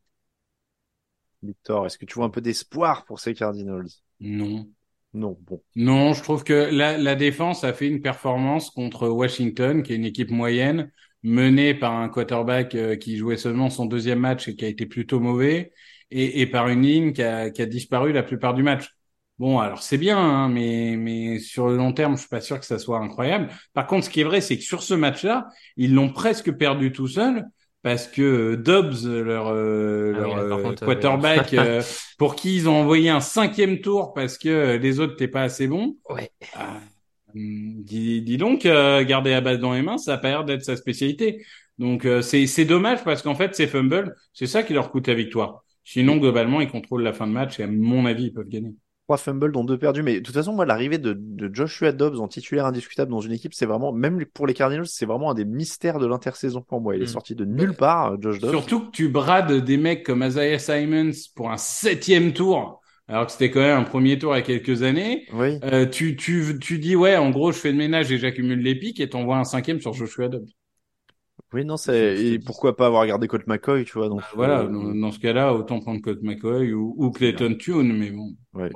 [1.42, 3.86] Victor, est-ce que tu vois un peu d'espoir pour ces Cardinals?
[4.20, 4.68] Non.
[5.14, 5.62] Non, bon.
[5.76, 9.96] Non, je trouve que la, la défense a fait une performance contre Washington, qui est
[9.96, 10.90] une équipe moyenne,
[11.22, 14.84] menée par un quarterback euh, qui jouait seulement son deuxième match et qui a été
[14.84, 15.72] plutôt mauvais,
[16.10, 18.95] et, et par une ligne qui a, qui a disparu la plupart du match.
[19.38, 22.58] Bon, alors c'est bien, hein, mais mais sur le long terme, je suis pas sûr
[22.58, 23.50] que ça soit incroyable.
[23.74, 26.90] Par contre, ce qui est vrai, c'est que sur ce match-là, ils l'ont presque perdu
[26.90, 27.44] tout seul
[27.82, 31.82] parce que euh, Dobbs, leur, euh, Ah leur oui, là, par contre, quarterback, euh,
[32.16, 35.42] pour qui ils ont envoyé un cinquième tour parce que euh, les autres n'étaient pas
[35.42, 35.96] assez bons.
[36.08, 36.30] Ouais.
[36.54, 36.80] Ah,
[37.34, 40.44] hum, dis, dis donc, euh, garder la balle dans les mains, ça a pas l'air
[40.44, 41.44] d'être sa spécialité.
[41.78, 45.08] Donc euh, c'est c'est dommage parce qu'en fait, ces fumbles, c'est ça qui leur coûte
[45.08, 45.62] la victoire.
[45.84, 48.74] Sinon, globalement, ils contrôlent la fin de match et à mon avis, ils peuvent gagner.
[49.06, 50.02] Trois fumbles, dont deux perdus.
[50.02, 53.30] Mais de toute façon, moi, l'arrivée de, de Joshua Dobbs en titulaire indiscutable dans une
[53.32, 56.80] équipe, c'est vraiment, même pour les Cardinals, c'est vraiment un des mystères de l'intersaison pour
[56.80, 56.96] moi.
[56.96, 57.08] Il est Mm.
[57.08, 58.50] sorti de nulle part, Josh Dobbs.
[58.50, 63.32] Surtout que tu brades des mecs comme Isaiah Simons pour un septième tour, alors que
[63.32, 65.26] c'était quand même un premier tour il y a quelques années.
[65.32, 65.58] Oui.
[65.62, 68.74] Euh, tu, tu, tu dis, ouais, en gros, je fais le ménage et j'accumule les
[68.74, 70.48] pics et t'envoies un cinquième sur Joshua Dobbs.
[71.52, 74.20] Oui, non, C'est- et pourquoi pas avoir gardé Colt McCoy, tu vois, donc.
[74.20, 78.10] Bah, voilà, euh, dans, ce cas-là, autant prendre Colt McCoy ou, ou Clayton Tune, mais
[78.10, 78.34] bon.
[78.54, 78.70] Ouais.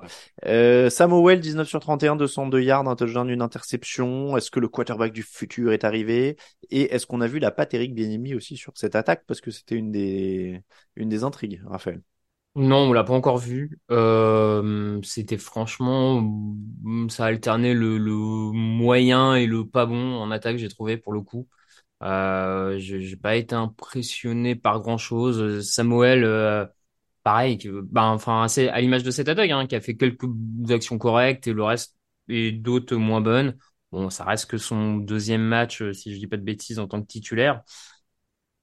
[0.46, 4.36] Euh, Samuel, 19 sur 31, 202 yards, un touchdown, une interception.
[4.36, 6.36] Est-ce que le quarterback du futur est arrivé?
[6.70, 9.24] Et est-ce qu'on a vu la patte Eric Bieniemy aussi sur cette attaque?
[9.26, 10.62] Parce que c'était une des,
[10.96, 12.02] une des intrigues, Raphaël.
[12.56, 13.78] Non, on l'a pas encore vu.
[13.92, 16.28] Euh, c'était franchement,
[17.08, 21.20] ça alternait le, le moyen et le pas bon en attaque, j'ai trouvé pour le
[21.20, 21.46] coup.
[22.03, 25.68] Euh, j'ai pas été impressionné par grand-chose.
[25.68, 26.66] Samuel, euh,
[27.22, 30.24] pareil, ben, enfin, c'est à l'image de cette attaque, hein, qui a fait quelques
[30.70, 31.96] actions correctes et le reste
[32.28, 33.57] et d'autres moins bonnes.
[33.92, 36.86] Bon, ça reste que son deuxième match, euh, si je dis pas de bêtises, en
[36.88, 37.62] tant que titulaire.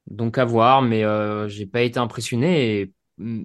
[0.08, 2.94] Donc à voir, mais euh, j'ai pas été impressionné et,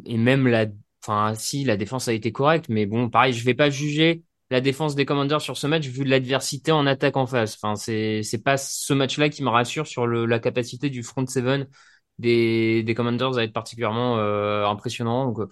[0.07, 0.67] et même la,
[1.03, 4.23] enfin si la défense a été correcte, mais bon pareil, je vais pas juger
[4.53, 7.57] la défense des Commanders sur ce match vu l'adversité en attaque en face.
[7.57, 11.27] Enfin c'est c'est pas ce match-là qui me rassure sur le, la capacité du front
[11.27, 11.67] seven
[12.19, 15.25] des des Commanders à être particulièrement euh, impressionnant.
[15.27, 15.49] Donc euh,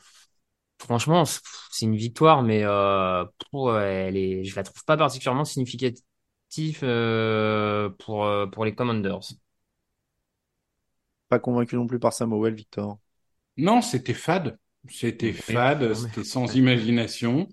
[0.79, 6.81] franchement c'est une victoire, mais euh, pour elle est, je la trouve pas particulièrement significative
[6.83, 9.21] euh, pour pour les Commanders.
[11.31, 12.99] Pas convaincu non plus par Samuel, Victor.
[13.57, 14.59] Non, c'était fade.
[14.89, 17.49] C'était fade, c'était sans imagination.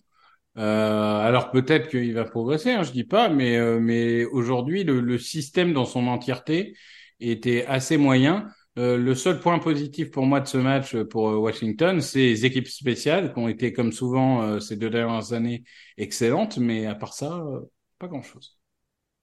[0.57, 5.17] Euh, alors peut-être qu'il va progresser, hein, je dis pas, mais euh, mais aujourd'hui le,
[5.19, 6.75] système dans son entièreté
[7.19, 8.47] était assez moyen.
[8.79, 12.67] Euh, le seul point positif pour moi de ce match pour Washington, c'est les équipes
[12.67, 15.63] spéciales qui ont été comme souvent ces deux dernières années
[15.97, 17.43] excellentes, mais à part ça,
[17.99, 18.56] pas grand-chose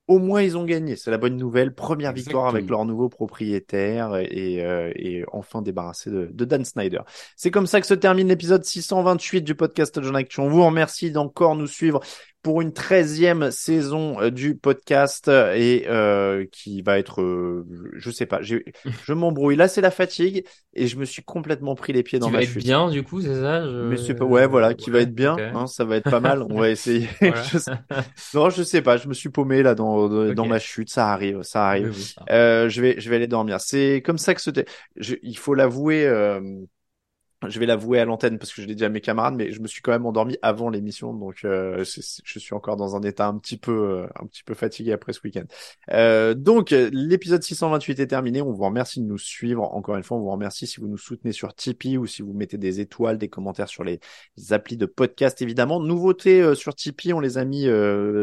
[0.07, 0.97] au moins ils ont gagné.
[0.97, 1.75] C'est la bonne nouvelle.
[1.75, 7.01] Première victoire avec leur nouveau propriétaire et, euh, et enfin débarrassé de, de, Dan Snyder.
[7.37, 10.45] C'est comme ça que se termine l'épisode 628 du podcast John Action.
[10.45, 12.01] On vous remercie d'encore nous suivre
[12.45, 18.27] pour une treizième saison euh, du podcast et euh, qui va être, euh, je sais
[18.27, 19.57] pas, je m'embrouille.
[19.57, 20.45] Là, c'est la fatigue
[20.75, 23.03] et je me suis complètement pris les pieds dans qui ma va être bien, du
[23.03, 23.67] coup, c'est ça?
[23.67, 23.89] Je...
[23.89, 25.37] Mais c'est pas, ouais, voilà, qui va être bien.
[25.39, 26.43] Hein, ça va être pas mal.
[26.43, 27.09] On va essayer.
[27.21, 27.73] je sais...
[28.35, 28.99] Non, je sais pas.
[28.99, 30.91] Je me suis paumé là dans dans ma chute.
[30.91, 31.97] Ça arrive, ça arrive.
[32.31, 33.59] Euh, je vais je vais aller dormir.
[33.61, 34.51] C'est comme ça que ce.
[35.23, 36.07] Il faut l'avouer.
[37.45, 39.53] Euh je vais l'avouer à l'antenne parce que je l'ai dit à mes camarades, mais
[39.53, 43.03] je me suis quand même endormi avant l'émission, donc euh, je, suis encore dans un
[43.03, 45.45] état un petit peu, euh, un petit peu fatigué après ce week-end.
[45.93, 48.43] Euh, donc l'épisode 628 est terminé.
[48.43, 49.63] On vous remercie de nous suivre.
[49.63, 52.33] Encore une fois, on vous remercie si vous nous soutenez sur Tipeee ou si vous
[52.33, 54.01] mettez des étoiles, des commentaires sur les,
[54.51, 55.41] applis de podcast.
[55.43, 57.69] Évidemment, nouveauté sur Tipeee, on les a mis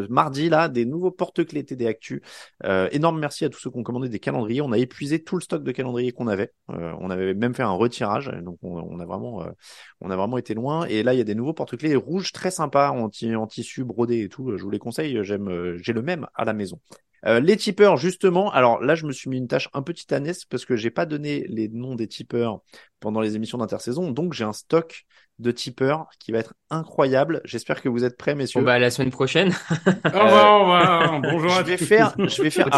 [0.09, 2.21] mardi là, des nouveaux porte-clés TD Actu.
[2.63, 4.61] énorme merci à tous ceux qui ont commandé des calendriers.
[4.61, 6.53] On a épuisé tout le stock de calendriers qu'on avait.
[6.67, 9.51] on avait même fait un retirage, donc on, on a vraiment, euh,
[9.99, 10.85] on a vraiment été loin.
[10.85, 14.21] Et là, il y a des nouveaux porte-clés rouges très sympas en, en, tissu brodé
[14.21, 14.57] et tout.
[14.57, 15.23] Je vous les conseille.
[15.23, 16.79] J'aime, euh, j'ai le même à la maison.
[17.25, 18.51] Euh, les tipeurs, justement.
[18.51, 21.05] Alors là, je me suis mis une tâche un peu titanesque parce que j'ai pas
[21.05, 22.61] donné les noms des tipeurs
[22.99, 24.11] pendant les émissions d'intersaison.
[24.11, 25.03] Donc j'ai un stock
[25.37, 27.41] de tipeurs qui va être incroyable.
[27.45, 28.61] J'espère que vous êtes prêts, messieurs.
[28.61, 29.53] Bon bah la semaine prochaine.
[30.05, 31.49] au revoir, Bonjour.
[31.49, 32.69] Je vais faire, je vais faire.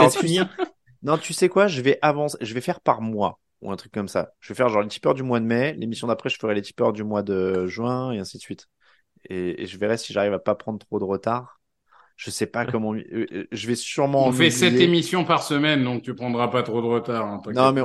[1.04, 1.68] non, tu sais quoi?
[1.68, 2.38] Je vais avancer.
[2.42, 4.34] Je vais faire par mois ou un truc comme ça.
[4.40, 6.61] Je vais faire genre les tipeurs du mois de mai, l'émission d'après je ferai les
[6.61, 8.69] tipeurs du mois de juin et ainsi de suite.
[9.30, 11.61] Et, je verrai si j'arrive à pas prendre trop de retard.
[12.15, 12.94] Je sais pas comment.
[12.94, 14.27] Euh, euh, je vais sûrement.
[14.27, 17.26] On fait sept émissions par semaine, donc tu prendras pas trop de retard.
[17.26, 17.81] Hein, non, mais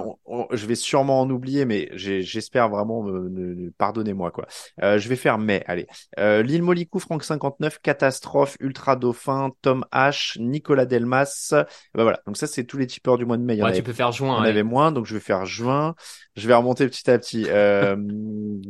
[0.52, 3.02] je vais sûrement en oublier, mais j'espère vraiment.
[3.02, 4.46] Me, pardonnez-moi quoi.
[4.82, 5.62] Euh, je vais faire mai.
[5.66, 5.86] Allez.
[6.18, 11.48] Euh, Lille Molicou, Franck 59, Catastrophe, Ultra Dauphin, Tom H, Nicolas Delmas.
[11.94, 12.20] Bah voilà.
[12.26, 13.60] Donc ça c'est tous les tipeurs du mois de mai.
[13.62, 14.36] ouais, tu peux faire juin.
[14.38, 15.94] On avait moins, donc je vais faire juin.
[16.36, 17.46] Je vais remonter petit à petit.
[17.48, 17.96] Euh,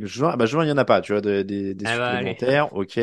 [0.00, 1.00] juin, bah juin il y en a pas.
[1.00, 2.72] Tu vois des, des, des ah bah, supplémentaires.
[2.74, 3.00] ok.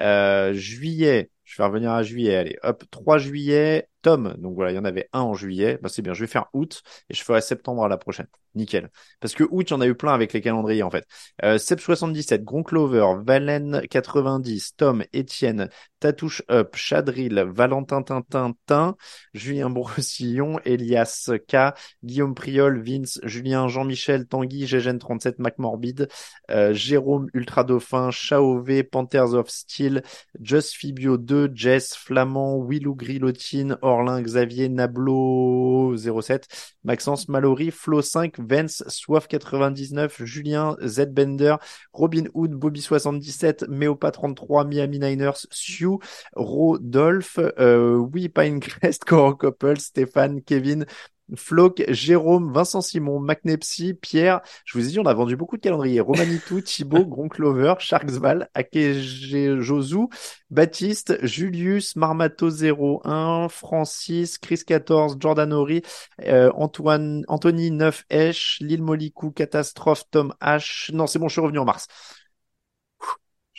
[0.00, 2.36] Euh, juillet, je vais revenir à juillet.
[2.36, 4.34] Allez, hop, 3 juillet, Tom.
[4.38, 5.78] Donc voilà, il y en avait un en juillet.
[5.82, 8.26] Bah, c'est bien, je vais faire août et je ferai septembre à la prochaine.
[8.54, 8.90] Nickel.
[9.20, 11.06] Parce que août, y en a eu plein avec les calendriers en fait.
[11.42, 15.68] Euh, Sep 77, Clover, Valen 90, Tom, Étienne,
[16.00, 18.96] Tatouche Up, Chadril, Valentin Tintin,
[19.32, 21.74] Julien Brossillon, Elias K,
[22.04, 26.08] Guillaume Priol, Vince, Julien, Jean-Michel, Tanguy, Gégène 37, MacMorbid,
[26.50, 30.02] euh, Jérôme Ultra Dauphin, Chaové, Panthers of Steel,
[30.40, 36.46] Just Fibio 2, Jess, Flamand, Willou Grillotine, Orlin, Xavier, Nablo 07,
[36.84, 41.56] Maxence Mallory, Flo 5, Vence, Soif 99, Julien, Z Bender,
[41.92, 45.98] Robin Hood, Bobby 77, Meopa 33, Miami Niners, Sue,
[46.34, 50.86] Rodolphe, euh, Oui Pinecrest, Core Couple, Stéphane, Kevin,
[51.36, 54.40] Flock, Jérôme, Vincent Simon, McNepsy, Pierre.
[54.64, 56.00] Je vous ai dit, on a vendu beaucoup de calendriers.
[56.00, 60.08] Romanitou, Thibaut, Gronclover, Sharksval, Akege Josu,
[60.50, 65.82] Baptiste, Julius, Marmato 01, Francis, Chris 14, Jordan Ori,
[66.24, 70.94] euh, Antoine, Anthony 9 H, Lille Molicou, Catastrophe, Tom H.
[70.94, 71.88] Non, c'est bon, je suis revenu en mars.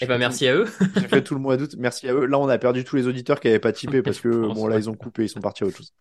[0.01, 0.65] Eh ben, merci à eux.
[0.95, 1.75] J'ai fait tout le mois d'août.
[1.77, 2.25] Merci à eux.
[2.25, 4.77] Là, on a perdu tous les auditeurs qui n'avaient pas typé parce que, bon, là,
[4.77, 5.93] ils ont coupé, ils sont partis à autre chose.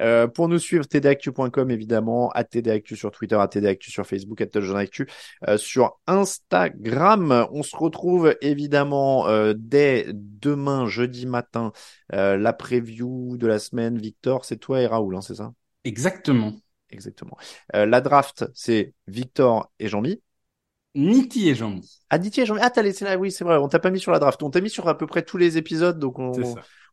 [0.00, 4.46] Euh, pour nous suivre, tdactu.com, évidemment, à tdactu sur Twitter, à tdactu sur Facebook, à
[4.78, 5.06] Actu
[5.48, 7.46] euh, sur Instagram.
[7.52, 11.72] On se retrouve, évidemment, euh, dès demain, jeudi matin,
[12.14, 13.98] euh, la preview de la semaine.
[13.98, 15.52] Victor, c'est toi et Raoul, hein, c'est ça?
[15.84, 16.54] Exactement.
[16.90, 17.36] Exactement.
[17.74, 20.22] Euh, la draft, c'est Victor et Jean-Mi.
[20.94, 22.00] Niti et Jean-Mi.
[22.10, 22.60] Ah, Niti et Jean-Mi.
[22.62, 23.56] Ah, t'as laissé là, oui, c'est vrai.
[23.56, 24.42] On t'a pas mis sur la draft.
[24.42, 26.32] On t'a mis sur à peu près tous les épisodes, donc on,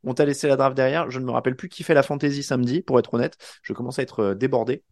[0.03, 1.09] on t'a laissé la draft derrière.
[1.11, 3.37] Je ne me rappelle plus qui fait la fantaisie samedi, pour être honnête.
[3.61, 4.83] Je commence à être euh, débordé.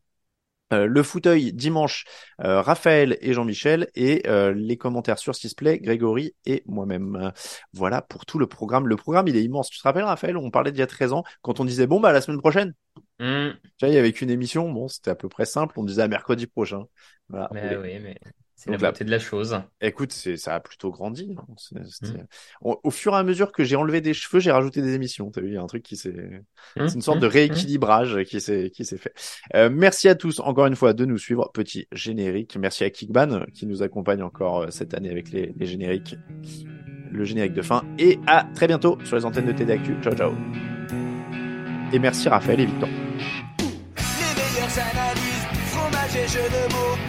[0.72, 2.06] Euh, le fauteuil dimanche,
[2.44, 4.22] euh, Raphaël et Jean-Michel et
[4.54, 7.32] les commentaires sur Sisplay, Grégory et moi-même.
[7.74, 8.88] voilà pour tout le programme.
[8.88, 9.72] Le programme, il est immense.
[9.72, 12.00] Tu te rappelles, Raphaël, on parlait d'il y a 13 ans, quand on disait, bon,
[12.00, 12.76] bah, la semaine prochaine.
[13.18, 13.50] Mmh.
[13.78, 16.04] Tu vois, il y avait une émission, bon, c'était à peu près simple, on disait
[16.04, 16.84] à mercredi prochain.
[17.30, 17.50] Voilà.
[17.52, 18.16] Mais oui, mais
[18.62, 19.62] C'est la beauté de la chose.
[19.80, 21.34] Écoute, c'est ça a plutôt grandi.
[21.38, 21.46] hein.
[21.58, 22.26] C'était-
[22.62, 25.32] Au, au fur et à mesure que j'ai enlevé des cheveux, j'ai rajouté des émissions.
[25.32, 26.42] T'as vu, il y a un truc qui s'est,
[26.76, 29.14] c'est une sorte de mmh, rééquilibrage qui s'est qui s'est fait.
[29.56, 31.50] Euh, merci à tous encore une fois de nous suivre.
[31.54, 32.58] Petit générique.
[32.58, 36.16] Merci à Kickban qui nous accompagne encore euh, cette année avec les, les génériques,
[37.12, 37.84] le générique de fin.
[37.98, 40.02] Et à très bientôt sur les antennes de TDAQ.
[40.04, 40.34] Ciao ciao.
[41.94, 42.90] Et merci Raphaël et Victor.
[42.90, 43.66] Les
[44.36, 47.09] meilleures analyses, fromage et jeux de mots, tout